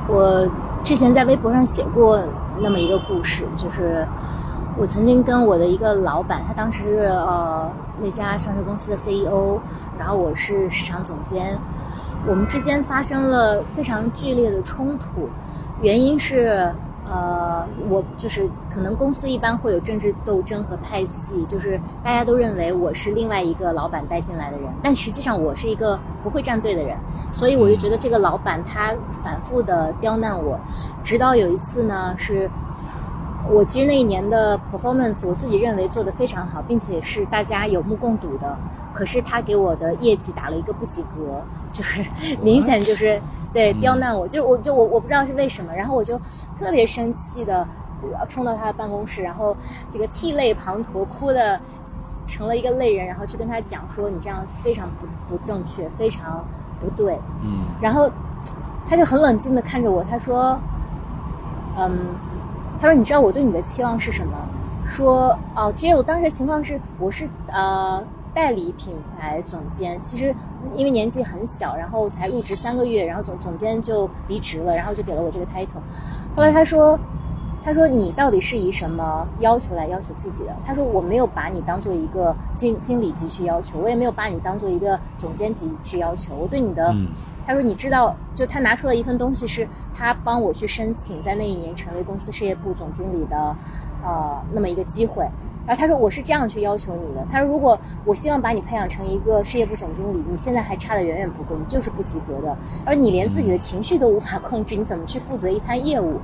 [0.08, 0.48] 我
[0.84, 2.22] 之前在微博上写过
[2.60, 4.08] 那么一个故事，就是
[4.78, 7.70] 我曾经跟我的一个老板，他当时是呃
[8.02, 9.60] 那家上市公司的 CEO，
[9.98, 11.58] 然后我是市场总监，
[12.28, 15.30] 我们之间发生了非常剧烈的冲突，
[15.82, 16.74] 原因是。
[17.04, 26.96] 呃，我就是可能公司一般会有政治斗争和派系，就是大家都认为我是另外一个老板带进来的人，但实际上我是一个不会站队的人，
[27.34, 30.58] 所以我就觉得这个老板他反复的刁难我，
[31.04, 32.50] 直到有一次呢，是
[33.50, 38.58] 我其实那一年的 performance 我自己认为做得非常好，并且是大家有目共睹的，
[38.94, 42.06] 可是他给我的业绩打了一个不及格，就是
[42.42, 43.22] 明显就是
[43.54, 46.18] 对刁难我，就是我就我我不知道是为什么，然后我就
[46.60, 47.68] 特别生气的。
[48.28, 49.56] 冲到他的办公室，然后
[49.92, 51.62] 这个涕泪滂沱，哭的
[52.26, 55.06] 成了一个泪人，然后去跟他讲说：“你这样非常不
[55.38, 56.44] 不正确，非常
[56.80, 58.10] 不对。”嗯然后
[58.88, 60.60] 他就很冷静的看着我，他说
[61.78, 62.08] ：“嗯，
[62.82, 64.36] 他说你知道我对你的期望是什么？
[64.88, 68.04] 说哦，其实我当时的情况是我是呃
[68.34, 70.36] 代理品牌总监，其实
[70.74, 75.80] 因为年纪很小，然后才入职三个月，然后总总监就离职了，然后就给了我这个 title。
[76.36, 77.00] 后来他说。”
[77.64, 86.34] 他说：“你到底是以什么要求来要求自己的？”他说：“我没有把你当做一个经经理级去要求，我也没有把你当做一个总监级去要求。
[86.34, 86.92] 我对你的，
[87.46, 93.56] 他说你知道，就他拿出了一份东西，是他帮我去申请，在那一年成为公司事业部总经理的，
[94.04, 95.28] 呃，那么一个机会。
[95.68, 97.26] 然后他说我是这样去要求你的。
[97.32, 102.58] 他说如果我希望把你培养成一个事业部总经理，你现在还差得远远不够，你就是不及格的。
[102.84, 106.20] 而你连自己的情绪都无法控制，你怎么去负责一摊业务？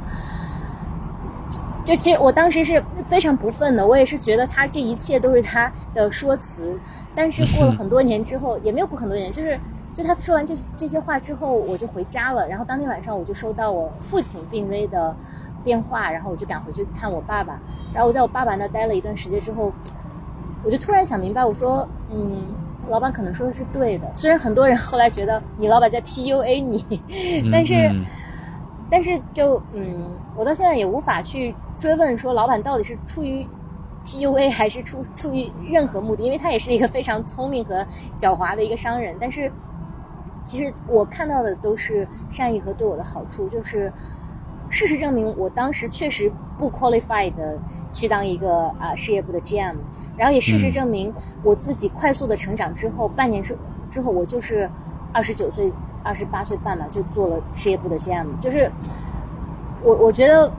[1.85, 6.77] 就其实我当时是非常不忿的，我也是觉得他这一切都是他的说辞。
[7.15, 9.57] 但是过了很多年之后，也没有过很多年，就是
[9.97, 12.47] 就他说完这这些话之后，我就回家了。
[12.47, 15.15] 然后当天晚上我就收到我父亲病危的
[15.63, 17.59] 电话，然后我就赶回去看我爸爸。
[17.91, 19.73] 然后我在我爸爸那待了一段时间之后，
[20.63, 22.45] 我就突然想明白，我说，嗯，
[22.89, 24.05] 老板可能说的是对的。
[24.13, 27.01] 虽然很多人后来觉得你老板在 PUA 你，
[27.51, 27.73] 但是。
[27.89, 28.05] 嗯
[28.89, 33.45] 但是就嗯，我到现在也无法去追问说老板到底是出于
[34.05, 37.85] PUA 还是出出于任何目的，因为他也是一个非常聪明和
[38.17, 39.13] 狡猾的一个商人。
[39.19, 39.51] 但是
[40.47, 43.91] 其实我看到的都是善意和对我的好处，就是
[44.69, 47.59] 事实证明我当时确实不 qualified 的
[47.91, 49.75] 去当一个啊、事业部的 GM，
[50.17, 53.57] 然后也事实嗯证明我自己快速的成长之后，半年之
[53.89, 54.69] 之后我就是
[55.13, 55.73] 二十九岁。
[56.03, 58.71] 二十八岁半嘛，就做了事业部的 GM，就是
[59.83, 60.49] 我我觉得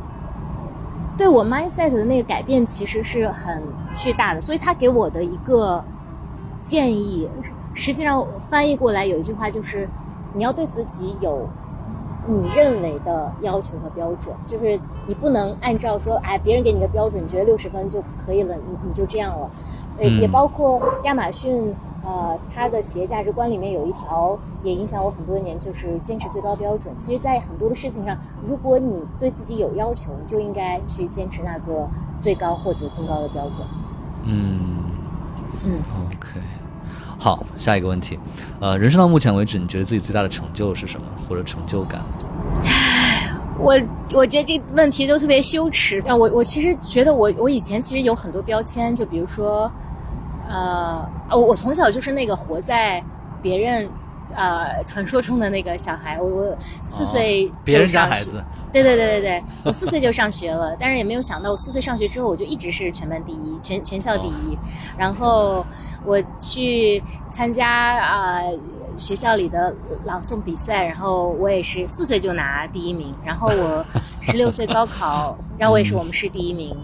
[1.16, 3.62] 对我 mindset 的那个改变其实是很
[3.96, 5.82] 巨大的，所以他给我的一个
[6.60, 7.30] 建议，
[7.78, 9.88] 实际上翻译过来有一句话就是，
[10.34, 11.48] 你要对自己有
[12.26, 19.48] 你认为的要求和标准，就是你不能按照说，哎，别人给你个标准，你觉得六十分就可以了，你你就这样了。
[19.96, 21.72] 呃，嗯也包括亚马逊，
[22.04, 26.92] 呃，它的企业价值观里面有一条也影响我很多年，就是坚持最高标准。
[26.98, 31.88] 其实，在很多的事情上，如果你对自己有要求，你就应该去坚持那个
[32.20, 33.66] 最高或者更高的标准。
[34.24, 34.84] 嗯
[35.64, 36.40] 嗯，OK，
[37.18, 38.18] 好，下一个问题，
[38.60, 42.00] 呃，人生到目前为止，你觉得自己最大的成就是什么，或者成就感？
[43.58, 43.76] 我
[44.14, 46.14] 我觉得这问题都特别羞耻啊！
[46.14, 49.70] 我我其实觉得我我以前其实有很多标签，就比如说，
[50.48, 53.02] 呃，我我从小就是那个活在
[53.42, 53.90] 别人
[54.36, 64.58] 呃传说中的那个小孩，我我四岁哦别人家孩子，对对对对对，我四岁就上学了，但是也没有想到，我四岁上学之后，我就一直是全班第一，全全校第一。
[64.96, 65.64] 然后
[66.04, 68.40] 我去参加啊、
[68.96, 73.14] 学校里的朗诵比赛，然后我也是四岁就拿第一名。
[73.24, 73.84] 然后我
[74.20, 76.76] 十六岁高考，然后我也是我们市第一名。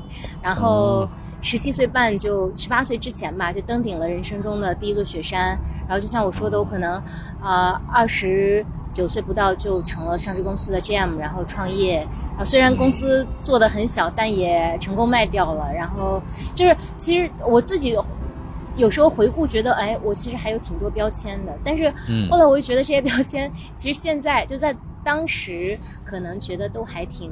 [0.42, 1.08] 然后
[1.44, 5.58] 十七岁半就十八岁之前吧，就登顶了人生中的第一座雪山。
[5.86, 7.00] 然后就像我说的，我可能
[7.42, 8.64] 呃二十
[8.94, 11.98] 九岁不到就成了上市公司的 GM，然后创业，
[12.30, 15.70] 然后虽然公司做的很小，但也成功卖掉了。
[15.70, 16.20] 然后
[16.54, 17.94] 就是其实我自己
[18.74, 21.52] 有时候回顾，觉得哎，我其实还有挺多标签的。
[21.62, 24.74] 但是嗯后来我就觉得这些标签，其实现在就在
[25.04, 27.30] 当时可能觉得都还挺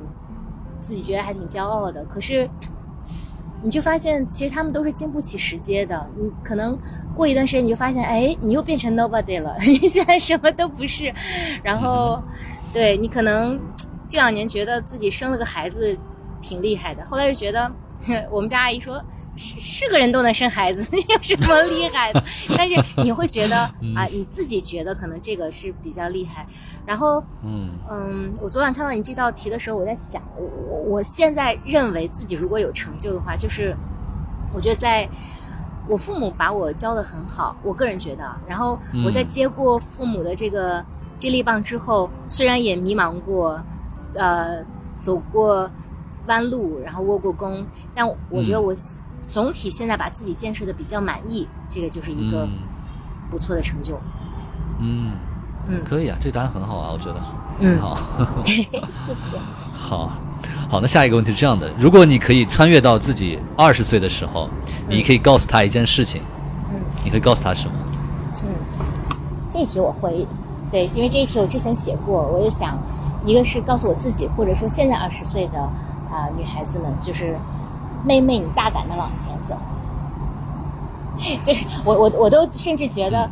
[0.82, 2.46] 自己觉得还挺骄傲的，可是。
[3.62, 6.06] 你就发现，其实他们都是经不起时间的。
[6.18, 6.76] 你可能
[7.14, 11.12] 过一段时间，你就发现，哎，你又变成 nobody 了， 你现在什么都不是。
[11.62, 12.22] 然后，
[12.72, 13.60] 对你可能
[14.08, 15.96] 这两年觉得自己生了个孩子
[16.40, 17.72] 挺厉害的，后来又觉得，
[18.30, 19.02] 我们家阿姨说
[19.36, 22.22] 是是个人都能生孩子， 有什么厉害的？
[22.56, 23.58] 但是你会觉得
[23.94, 26.46] 啊，你自己觉得可能这个是比较厉害。
[26.84, 33.76] 然后，嗯嗯，我昨晚看到你这道题的时候，我在想，我我我现在认为自己如果有成就的话，就是
[34.52, 35.08] 我觉得在
[35.88, 40.84] 我父母把我教的很好，我个人觉得啊，然后我在嗯接过父母的这个
[41.16, 43.62] 接力棒之后，虽然也迷茫过，
[44.14, 44.64] 呃，
[45.00, 45.70] 走过
[46.26, 47.64] 弯路，然后窝过弓，
[47.94, 48.74] 但我觉得嗯我
[49.22, 52.50] 总体现在把自己建设的比较满意，这个就是一个嗯
[53.30, 53.98] 不错的成就。
[54.78, 55.12] 嗯，
[55.68, 57.20] 嗯可以啊，这个答案很好啊，我觉得
[57.60, 57.96] 嗯很好。
[58.44, 59.36] 谢谢。
[59.72, 60.12] 好，
[60.68, 64.48] 好，那下一个问题是这样的：如果你可以穿越到自己二十岁的时候，
[64.88, 66.22] 你可以告诉他一件事情，
[66.70, 66.80] 嗯。
[67.04, 67.74] 你会告诉他什么？
[68.44, 68.48] 嗯，
[69.52, 70.26] 这一题我会，
[70.70, 72.78] 对，因为这一题我之前写过，我就想，
[73.24, 75.68] 一个是告诉我自己，或者说现在二十岁的
[76.12, 77.36] 啊、女孩子们，就是
[78.04, 79.56] 妹妹，你大胆的往前走。
[81.42, 83.30] 就是我我我都甚至觉得，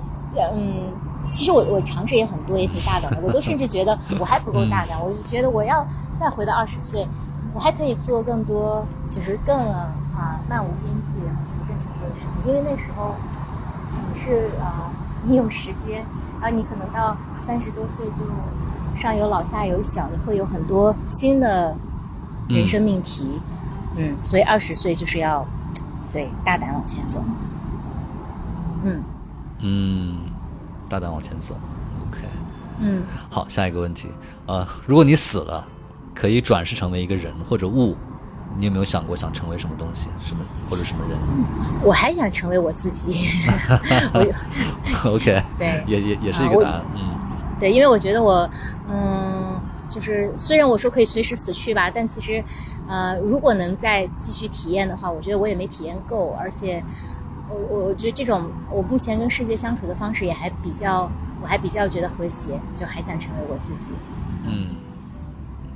[0.54, 0.92] 嗯，
[1.32, 5.84] 其实我我尝试也很多，也挺大胆的，我都甚至觉得我还不够大胆，我就觉得我要
[6.18, 7.06] 再回到二十岁，
[7.52, 13.14] 我还可以做更多，就是更啊漫无边际，然后自己更想做的事情，因为那时候
[14.14, 14.92] 你是啊、
[15.24, 16.04] 你有时间，
[16.40, 21.74] 然后你可能到三十多岁就上有老下有小，你会有很多新的
[22.50, 23.40] 人生命题，
[23.96, 25.46] 嗯，所以二十岁就是要
[26.12, 27.22] 对大胆往前走，
[28.84, 29.02] 嗯。
[29.62, 30.16] 嗯，
[30.88, 31.54] 大胆往前走。
[32.08, 32.22] OK，
[32.80, 33.02] 嗯。
[33.28, 34.08] 好，下一个问题，
[34.46, 35.66] 呃，如果你死了，
[36.14, 37.96] 可以转世成为一个人或者物，
[38.56, 41.18] 你有没有想过想成为什么东西，什么或者什么人？
[41.84, 43.26] 我还想成为我自己，
[44.14, 45.84] 我？OK，对。
[45.86, 46.82] 也也也是一个答案。
[46.96, 47.00] 嗯。
[47.60, 48.48] 对，因为我觉得我，
[48.88, 49.29] 嗯，
[49.90, 52.42] 就是虽然我说可以随时死去吧，但其实，
[52.88, 56.82] 呃，如果能再继续体验的话，我觉得我也没体验够，而且，
[57.50, 61.10] 我我我觉得这种我目前跟世界相处的方式也还比较，
[61.42, 63.92] 我还比较觉得和谐，就还想成为我自己。
[64.46, 64.76] 嗯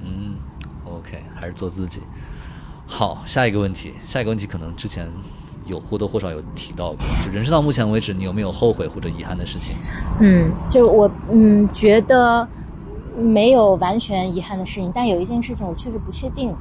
[0.03, 0.37] 嗯
[0.87, 2.01] ，OK，还是做自己。
[2.87, 5.11] 好，下一个问题，下一个问题可能之前
[5.67, 9.75] 有或多或少有提到过，就人生到目前为止，你有没有后悔或者遗憾的事情？
[10.21, 12.47] 嗯，就是我嗯觉得
[13.17, 16.55] 没有完全遗憾的事情，但有一件事情我确实不确定。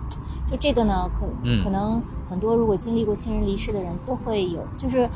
[0.51, 1.63] 就这个呢，可嗯。
[1.63, 5.09] 可能很多如果经历过亲人离世的人都会有，就是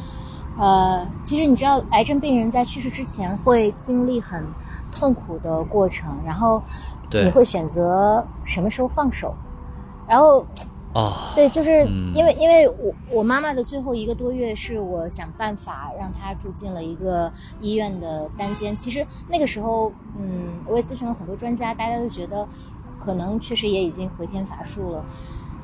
[0.58, 4.44] 呃，其实你知道，癌症病人在去世之前会经历很
[4.92, 6.62] 痛苦的过程，然后
[7.12, 9.36] 你会选择什么时候放手，
[10.08, 10.44] 然后
[10.94, 17.32] 哦，对，就是嗯因为、因为我我妈妈的最后一个多月是我想办法让她住进了一个
[17.62, 18.76] 医院的单间。
[18.76, 22.48] 其实那个时候，嗯，我也咨询了很多专家，大家都觉得
[23.00, 25.06] 可能确实也已经回天乏术了。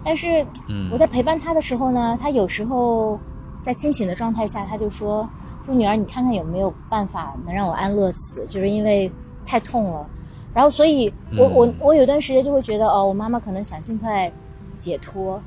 [0.03, 3.17] 但是嗯我在陪伴她的时候呢，她有时候
[3.61, 5.27] 在清醒的状态下，她就说
[5.65, 8.45] ：“说女儿，你看看有没有办法能让我安乐死？
[8.45, 9.11] 就是因为
[9.45, 10.05] 太痛了。”
[10.53, 14.31] 然后，所以我我嗯我有段时间就会觉得，哦，我妈妈可能想尽快
[14.77, 15.41] 解脱，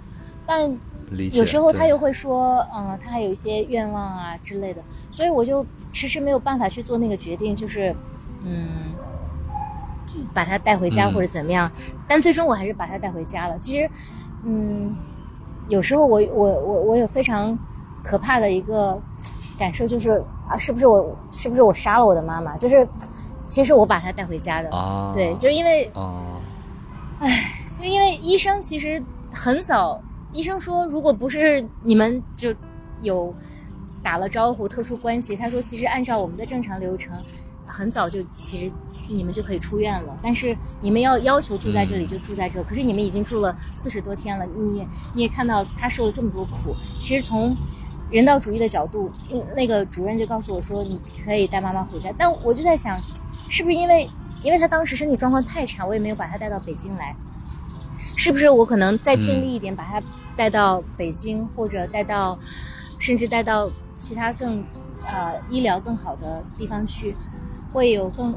[0.47, 0.79] 但。
[1.33, 7.95] 有时候他又会说，嗯，他还有一些愿望啊之类的，所以我就迟迟没有办法去做那个决定，就是，
[8.43, 8.93] 嗯，
[10.05, 11.14] 就把他带回家嗯。
[11.14, 11.70] 或者怎么样，
[12.09, 13.57] 但最终我还是把他带回家了。
[13.57, 13.89] 其实，
[14.43, 14.97] 嗯，
[15.68, 17.57] 有时候我我我我有非常
[18.03, 19.01] 可怕的一个
[19.57, 20.11] 感受，就是
[20.49, 22.57] 啊，是不是我是不是我杀了我的妈妈？
[22.57, 22.87] 就是
[23.47, 26.20] 其实我把他带回家的，啊，对，就是因为哦，
[27.79, 29.01] 就因为医生其实
[29.37, 32.55] 很早，医生说如果不是你们就
[33.03, 33.32] 有
[34.03, 37.22] 打了招呼、特殊关系，他说其实按照我们的正常流程，
[37.66, 38.72] 很早就其实
[39.11, 40.18] 你们就可以出院了。
[40.22, 47.55] 但是你们要要求住在这里嗯就住在这，可是你们已经住了四十多天了，你你也看到他受了这么多苦，其实从
[48.11, 52.99] 人道主义的角度，嗯那个主任就告诉我说你可以带妈妈回家，但我就在想，
[53.51, 54.11] 是不是因为
[54.43, 57.14] 因为他当时身体状况太差，我也没有把他带到北京来。
[58.16, 60.03] 是不是我可能再尽力一点，把他
[60.36, 62.38] 带到北京，或者带到，
[62.99, 64.64] 甚至带到其他更
[65.05, 67.16] 呃医疗更好的地方去？
[67.72, 68.34] 会有更，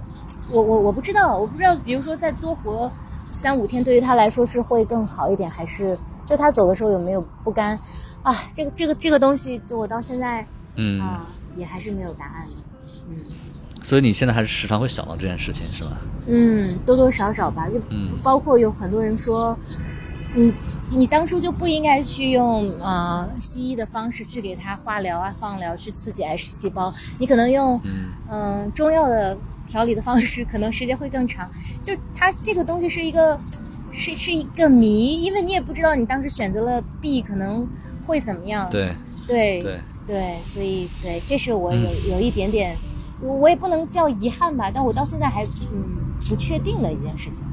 [0.49, 2.91] 我我我不知道，我不知道，比如说再多活
[3.31, 7.79] 三五天，对于他来说是会更好一点，还是就他走的时候有没有不甘
[8.21, 8.35] 啊？
[8.53, 10.45] 这个这个这个东西，就我到现在
[10.75, 12.53] 嗯，啊也还是没有答案的。
[13.09, 13.15] 嗯
[13.81, 15.97] 所以你现在还是时常会想到这件事情，是吗？
[16.27, 19.57] 嗯，多多少少吧，就嗯包括有很多人说，
[20.35, 20.53] 你
[20.91, 27.81] 你当初就不应该去用呃西医的方式去给他化疗啊、放疗去刺激癌细胞，你可能用
[28.29, 29.35] 嗯中药的
[29.67, 31.49] 调理的方式，可能时间会更长。
[31.81, 33.39] 就它这个东西是一个
[33.91, 37.67] 是是一个谜，因为你也不知道你当时选择了 B 可能
[38.05, 38.69] 会怎么样。
[38.69, 38.93] 对
[39.25, 42.75] 对对，对，所以对，这是我嗯有、有一点点，
[43.21, 47.43] 我我也不能叫遗憾吧，但我到现在还嗯不确定的一件事情。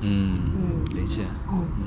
[0.00, 1.22] 嗯，嗯理解。
[1.50, 1.84] 嗯嗯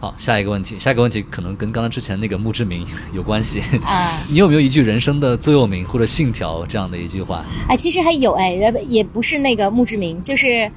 [0.00, 3.60] 好，下一个问题，下一个问题可能跟刚才之前那个墓志铭 有关系。
[3.84, 10.68] 啊，你有没有一句人生的座右铭或者信条这样的一句话哎，其实还有哎，也也不是那个墓志铭，就是。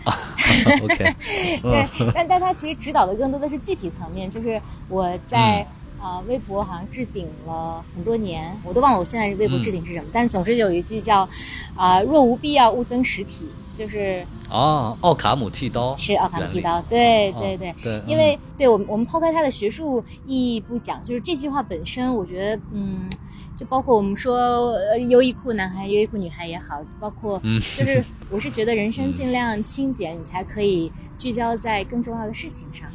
[0.84, 1.16] ？OK，
[1.64, 5.66] 对，但但它其实指导的更多的是具体层面，就是我在
[6.06, 11.28] 啊、呃微博好像置顶了很多年，我都忘了我现在微博置顶是什么，但是总之有一句叫
[11.76, 15.96] 啊、若无必要，勿增实体，就是哦，奥卡姆剃刀。
[15.96, 17.58] 是奥卡姆剃刀，对哦对。
[17.58, 17.76] 对。
[17.84, 23.10] 对，因为对我们我们抛开它的学术意义不讲，就是这句话本身，我觉得，嗯，
[23.56, 24.38] 就包括我们说
[24.74, 27.60] 呃优衣库男孩、优衣库女孩也好，包括嗯。
[27.60, 32.88] 就是我是觉得人生尽 量清简，你才可以聚焦在更重要的事情上。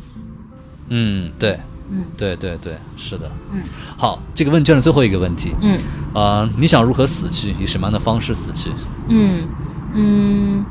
[0.88, 1.58] 嗯，对
[1.90, 3.30] 嗯对对对，是的。
[3.52, 3.62] 嗯
[3.98, 5.78] 好，这个问卷的最后一个问题，嗯
[6.14, 7.54] 呃，你想如何死去？
[7.60, 8.70] 以什么样的方式死去？
[9.08, 9.48] 嗯
[9.92, 10.64] 嗯，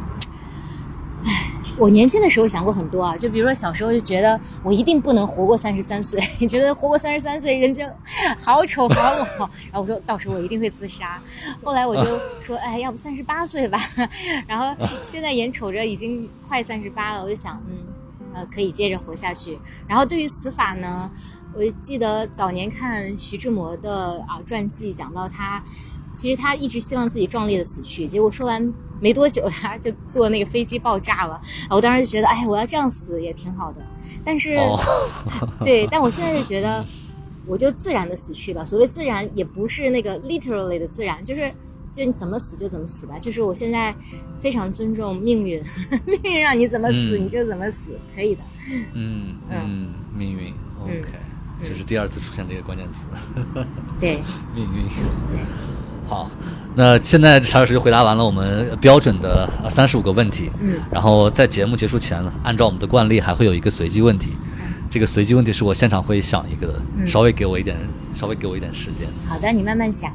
[1.25, 7.83] 唉，我年轻的时候想过很多啊，就比如说小时候就觉得我一定不能活过三十三岁， 觉得活过三十三岁人就
[8.41, 8.95] 好丑好
[9.37, 11.21] 老，然后我说到时候我一定会自杀。
[11.63, 12.03] 后来我就
[12.41, 13.77] 说，哎，要不三十八岁吧。
[14.47, 14.73] 然后
[15.05, 17.75] 现在眼瞅着已经快三十八了，我就想，嗯，
[18.33, 19.57] 呃，可以接着活下去。
[19.87, 21.09] 然后对于死法呢，
[21.53, 25.63] 我记得早年看徐志摩的啊传记，讲到他，
[26.15, 31.35] 其实他一直希望自己壮烈的死去，结果说完没多久，他就坐那个飞机爆炸了。
[31.67, 33.81] 啊我当时就觉得，哎，我要这样死也挺好的。
[34.25, 34.79] 但是，哦，
[35.63, 36.85] 对，但我现在就觉得，
[37.47, 38.63] 我就自然的死去吧。
[38.65, 41.51] 所谓自然，也不是那个 literally 的自然，就是
[41.91, 43.17] 就你怎么死就怎么死吧。
[43.19, 43.93] 就是我现在
[44.41, 45.61] 非常尊重命运，
[46.05, 48.41] 命运让你怎么死、嗯你就怎么死，可以的。
[48.93, 51.03] 嗯嗯，命运，OK，
[51.63, 53.07] 这是第二次出现这个关键词，
[53.99, 54.21] 对
[54.55, 54.83] 命运。
[54.83, 55.39] 对，
[56.07, 56.29] 好，
[56.75, 60.49] 那现在查老师就回答完了我们标准的三十五个问题。
[60.61, 64.37] 嗯然后在节目结束前呢，按照我们的惯例，还会有一个随机问题。
[64.89, 67.77] 这个随机问题是我现场会想一个的，嗯稍微给我一点，
[68.15, 69.07] 稍微给我一点时间。
[69.27, 70.11] 好的，你慢慢想。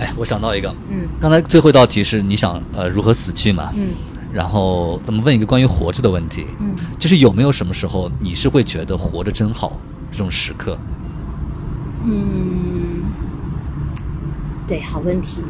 [0.00, 3.70] 哎，我想到一个，嗯刚才最后一道题是你想呃如何死去嘛？
[3.76, 3.88] 嗯
[4.32, 9.78] 然后咱们问一个关于活着的问题，嗯就是有没有什么时候你是会觉得活着真好
[10.10, 10.78] 这种时刻？
[12.04, 13.02] 嗯，
[14.66, 15.42] 对，好问题。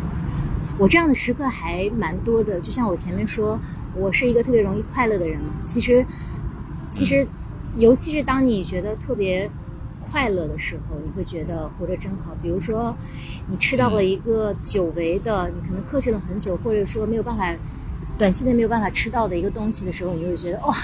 [0.78, 3.60] 我这样的时刻还蛮多的，就像我前面说，
[3.94, 5.52] 我是一个特别容易快乐的人嘛。
[5.66, 6.04] 其实，
[6.90, 7.26] 其实，
[7.76, 9.50] 尤其是当你觉得特别
[10.10, 12.34] 快乐的时候，你会觉得活着真好。
[12.42, 12.96] 比如说，
[13.48, 17.54] 你吃到了一个久违的，你可能克制了很久，或者说没有办法
[18.18, 20.74] 短期内没有办法吃到的一个东西的时候，你就会觉得哇，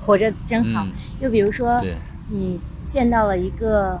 [0.00, 0.84] 活着真好。
[0.84, 1.80] 嗯又比如说，
[2.28, 4.00] 你见到了一个，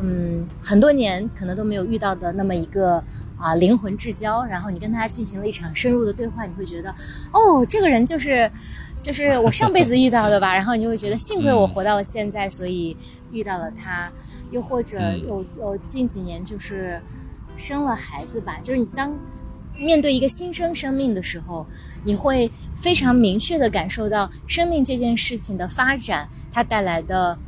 [0.00, 3.02] 嗯，很多年可能都没有遇到的那么一个
[3.38, 6.94] 啊灵魂至交，然后你跟他进行了一场深入的对话，你会觉得，
[7.32, 8.50] 哦，这个人就是，
[9.00, 12.96] 就是我上辈子遇到的吧，然后你就会觉得幸亏我活到了现在，所以
[13.30, 14.10] 遇到了他，
[14.50, 17.00] 又或者嗯有有近几年就是
[17.56, 19.14] 生了孩子吧，就是你当。
[19.80, 21.64] 面对一个新生生命的时候，
[22.02, 27.38] 你会非常明确的感受到生命这件事情的发展，它带来的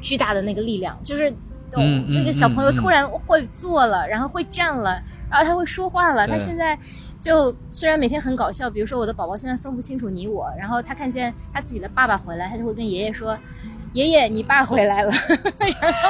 [0.00, 1.28] 巨大的那个力量，就是。
[1.72, 6.26] 哦嗯嗯那个小朋友突然会坐了，然后会站了，然后他会说话了。
[6.26, 6.78] 他现在
[7.26, 13.36] 就虽然每天很搞笑，比如说我的宝宝现在分不清楚你我，然后他看见他自己的爸爸回来，他就会跟爷爷说
[13.94, 15.10] ：“爷爷，你爸回来了。
[15.82, 16.08] ”然后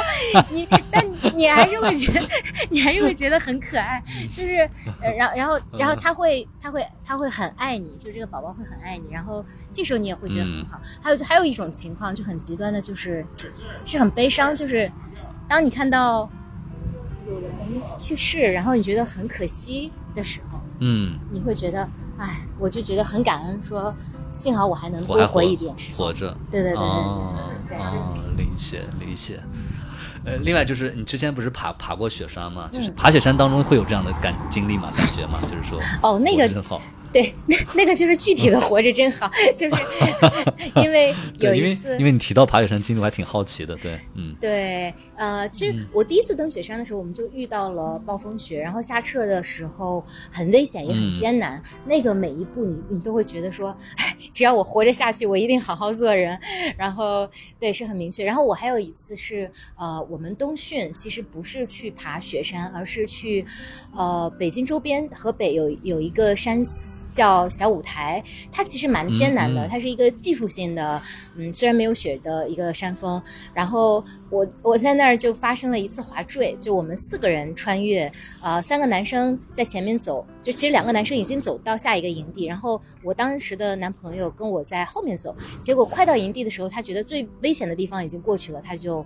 [0.51, 1.03] 你， 但
[1.35, 2.21] 你还是会觉得，
[2.69, 4.57] 你还是会觉得很可爱，就是，
[5.01, 9.43] 呃，然后然后然后他会他会他会很爱你，就这个宝宝会很爱你，然后
[9.73, 10.79] 这时候你也会觉得很好。
[11.03, 13.25] 还有就还有一种情况就很极端的，就是
[13.87, 14.93] 是很悲伤，就是
[15.49, 16.29] 当你看到
[17.27, 17.51] 有人
[17.99, 23.95] 去世，然后你觉得很可惜的时候，嗯，你会觉得，哎，我就觉得很感恩，说
[24.33, 25.74] 幸好我还能多活活一点。
[25.97, 26.37] 活着。
[26.51, 27.35] 对对对对对哦
[27.68, 29.41] 对对哦，理解理解。
[30.24, 32.68] 呃，另外就是你之前不是爬爬过雪山吗？
[32.72, 34.91] 就是爬雪山当中会有这样的感经历吗？
[34.97, 35.39] 感觉吗？
[35.43, 36.81] 就是说，哦，那个真好。
[37.13, 39.83] 对，那那个就是具体的活着真好，就是
[40.83, 43.77] 因为 有对，因为一次因为你提到爬雪山经历，我还挺好奇的。
[43.77, 51.63] 对，嗯对，呃，其实我第一次登雪山的时候，我们就遇到了暴风雪，然后下撤的时候很危险，也很嗯艰难。
[51.87, 56.39] 那个每一步你你都会觉得说，哎，只要我活着下去，我一定好好做人。
[56.77, 57.29] 然后
[57.59, 58.25] 对，是很明确。
[58.25, 63.45] 然后我还有一次是，呃，我们冬训其实不是去爬雪山，而是去，
[63.97, 66.63] 呃，北京周边河北有有一个山
[67.13, 71.01] 叫小舞台，它其实蛮艰难的，它是一个技术性的，
[71.37, 73.23] 嗯，虽然没有雪的一个山峰。
[73.55, 89.05] 然后我我在那儿就发生了一次滑坠，就我们四个人穿越，呃，三个男生在前面走，就其实两个男生已经走到下一个营地，然后我当时的男朋友跟我在后面走，结果快到营地的时候，他觉得最危险的地方已经过去了，他就。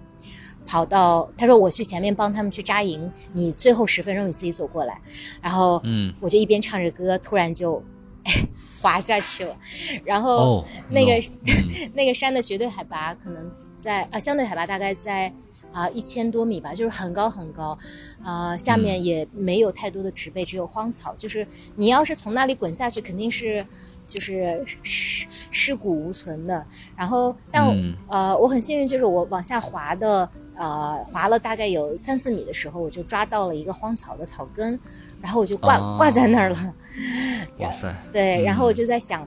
[0.70, 5.00] 跑到，他说我去前面帮他们去扎营，你最后十分钟你自己走过来，
[5.42, 7.82] 然后嗯，我就一边唱着歌，突然就
[8.80, 9.56] 滑下去了，
[10.04, 11.30] 然后哦，那个
[11.94, 13.50] 那个山的绝对海拔可能
[13.80, 15.32] 在啊，相对海拔大概在
[15.72, 17.76] 啊一千多米吧，就是很高很高，
[18.22, 21.12] 啊、下面也没有太多的植被，只有荒草。
[21.18, 21.44] 就是
[21.74, 23.66] 你要是从那里滚下去，肯定是
[24.06, 26.64] 就是尸尸骨无存的。
[26.96, 30.30] 然后，但、嗯呃，我很幸运，就是我往下滑的。
[30.61, 34.78] 呃，滑了大概有三四米的时候，我就抓到了一个荒草的草根，
[35.22, 36.74] 然后我就挂、哦挂在那儿了。
[37.61, 39.26] 哇塞，对，然后我嗯就在想，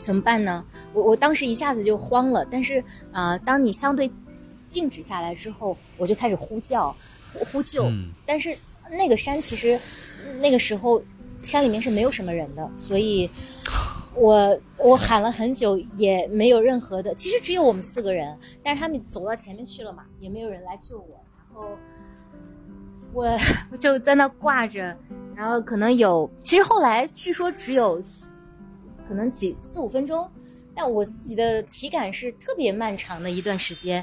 [0.00, 0.64] 怎么办呢？
[0.92, 2.82] 我我当时一下子就慌了，但是
[3.12, 4.10] 呃，当你相对
[4.66, 6.92] 静止下来之后，我就开始呼叫、
[7.32, 7.84] 呼呼救。
[7.84, 8.56] 嗯但是
[8.90, 9.78] 那个山其实
[10.40, 11.00] 那个时候
[11.44, 13.30] 山里面是没有什么人的，所以
[14.20, 21.76] 我我喊了很久也没有任何的，其实只有我们四个人，但是他们走到前面去了嘛，也没有人来救我，然后
[23.12, 23.26] 我
[23.72, 24.96] 我就在那挂着，
[25.34, 28.00] 然后可能有，其实后来据说只有
[29.08, 30.28] 可能几四五分钟。
[30.72, 34.02] 但我自己的体感是特别漫长的一段时间，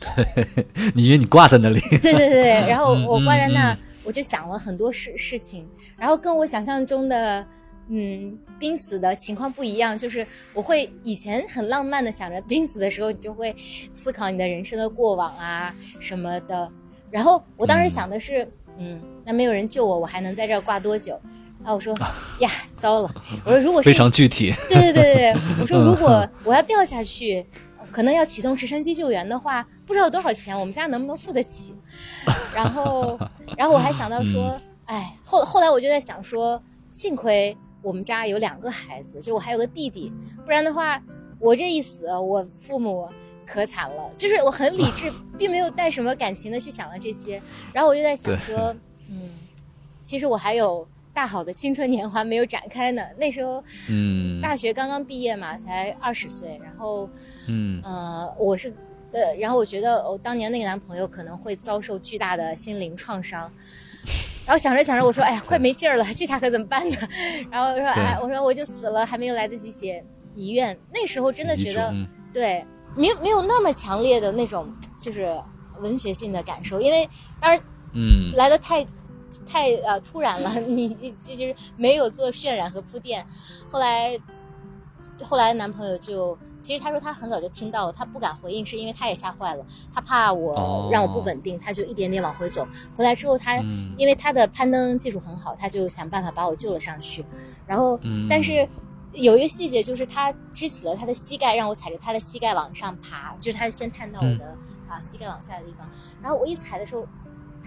[0.00, 0.46] 对
[0.94, 1.80] 你以为你挂在那里？
[2.00, 5.68] 对对对， 然后嗯我挂在那，嗯我就想了很多事事情，
[5.98, 7.44] 然后跟我想象中的
[7.90, 13.54] 嗯濒死的情况不一样，就是我会以前很浪漫的想着濒死的时候，你就会
[13.92, 16.70] 思考你的人生的过往啊什么的，
[17.10, 18.46] 然后我当时想的是，
[18.78, 21.18] 嗯，那没有人救我，我还能在这儿挂多久？
[21.60, 21.92] 然后我说
[22.40, 23.14] 呀，糟了！
[23.44, 24.54] 我说如果是非常具体。
[24.68, 27.44] 对对对对对，我说如果我要掉下去，
[27.90, 31.74] 可能要启动直升机救援的话，不知道有多少钱，我们家能不能付得起？
[32.54, 33.18] 然后，
[33.56, 37.56] 然后我还想到说，哎，后后来我就在想说，幸亏
[37.88, 40.12] 我们家有两个孩子，就我还有个弟弟，
[40.44, 41.02] 不然的话，
[41.38, 43.08] 我这一死，我父母
[43.46, 44.10] 可惨了。
[44.16, 47.40] 就是我很理智，并没有带什么感情的去想了这些。
[47.72, 48.76] 然后我就在想说，
[49.08, 49.30] 嗯，
[50.02, 50.86] 其实我还有。
[51.14, 57.10] 大好的青春年华没有展开呢，那时候，嗯大学刚刚毕业嘛，才二十岁，然后，
[57.48, 58.72] 嗯呃，我是，
[59.10, 63.52] 呃，然后我觉得我、当年那个男朋友可能会遭受巨大的心灵创伤，
[64.48, 66.96] 然后想着想着，我说，哎呀， 快没劲儿了，这下可怎么办呢？
[67.52, 70.02] 然后我说，哎，我说我就死了，还没有来得及写
[70.34, 72.64] 遗愿，那时候真的觉得，嗯对，
[72.96, 75.38] 没有没有那么强烈的那种就是
[75.80, 77.06] 文学性的感受，因为
[77.38, 77.60] 当然
[77.92, 78.86] 嗯来的太。
[79.46, 83.22] 太呃突然了， 你就是没有做渲染和铺垫。
[83.70, 84.18] 后来，
[85.24, 92.66] 后来男朋友就其实他说他很早就听到了，他不敢回应，是因为他也吓坏了，他怕我、哦让我不稳定，他就一点点往回走。
[92.96, 97.24] 回来之后他，嗯因为他的攀登技术很好，他就想办法把我救了上去。
[97.66, 98.68] 然后，嗯但是
[99.12, 104.58] 有一个细节就是他支起了他的膝盖，让我踩着他的膝盖往上爬，就是他先探到我的、嗯
[104.88, 105.88] 啊膝盖往下的地方，
[106.22, 107.06] 然后我一踩的时候。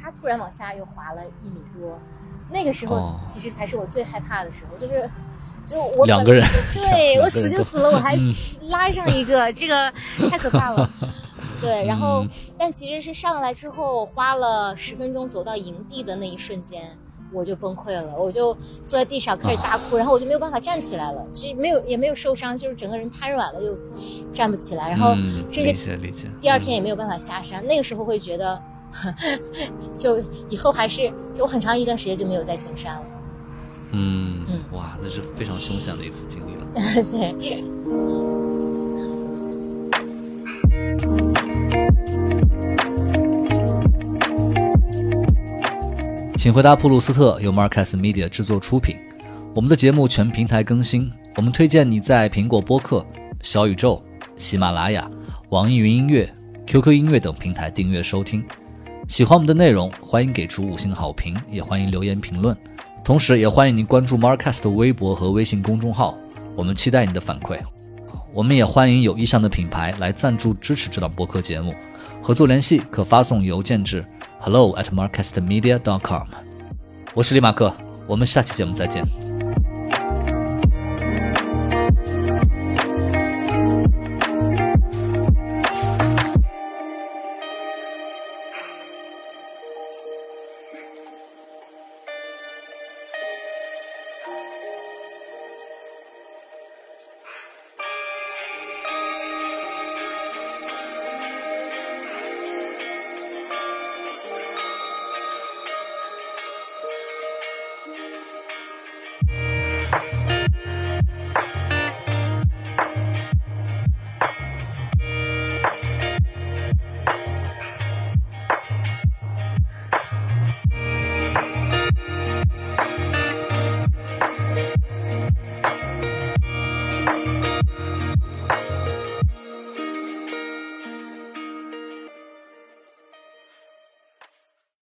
[0.02, 2.00] 他突然往下又滑了一米多，
[2.50, 5.08] 那个时候哦其实才是我最害怕的时候，就是，
[5.66, 8.34] 就我两个人 对我死就死了，我还嗯
[8.68, 9.92] 拉上一个，这个
[10.30, 10.90] 太可怕了。
[11.62, 16.96] 对，然后、嗯但其实是上来之后花了十分钟走到营地的那一瞬间，
[17.34, 18.54] 我就崩溃了，我就
[18.86, 23.76] 坐在地上开始大哭，然后我就没有办法站起来了，其实没有也没有受伤，就是整个人瘫软了，就
[24.32, 28.62] 站不起来，然后嗯甚理至解理解，第二天也没有办法下山，那个时候会觉得，
[29.98, 33.04] 就以后还是就我很长一段时间就没有再进山了。
[33.92, 36.68] 嗯嗯哇，那是非常凶险的一次经历了。
[37.12, 37.64] 对，
[46.38, 48.98] 请回答普鲁斯特由 Marcus Media 制作出品。
[49.54, 53.06] 我们的节目全平台更新，我们推荐你在苹果播客、
[53.44, 54.02] 小宇宙、
[54.38, 55.12] 喜马拉雅、
[55.50, 56.34] 网易云音乐、
[56.66, 58.44] QQ 音乐等平台订阅收听，
[59.10, 62.56] 喜欢我们的内容，欢迎给出五星好评，也欢迎留言评论。
[63.04, 66.16] 同时，也欢迎您关注 Marcast 的微博和微信公众号，
[66.56, 67.60] 我们期待你的反馈。
[68.34, 71.74] 我们也欢迎有意向的品牌来赞助支持这档播客节目，
[72.22, 74.06] 合作联系可发送邮件至
[74.40, 76.28] hello at marcastmedia.com。
[77.14, 77.76] 我是李马克，
[78.08, 79.31] 我们下期节目再见。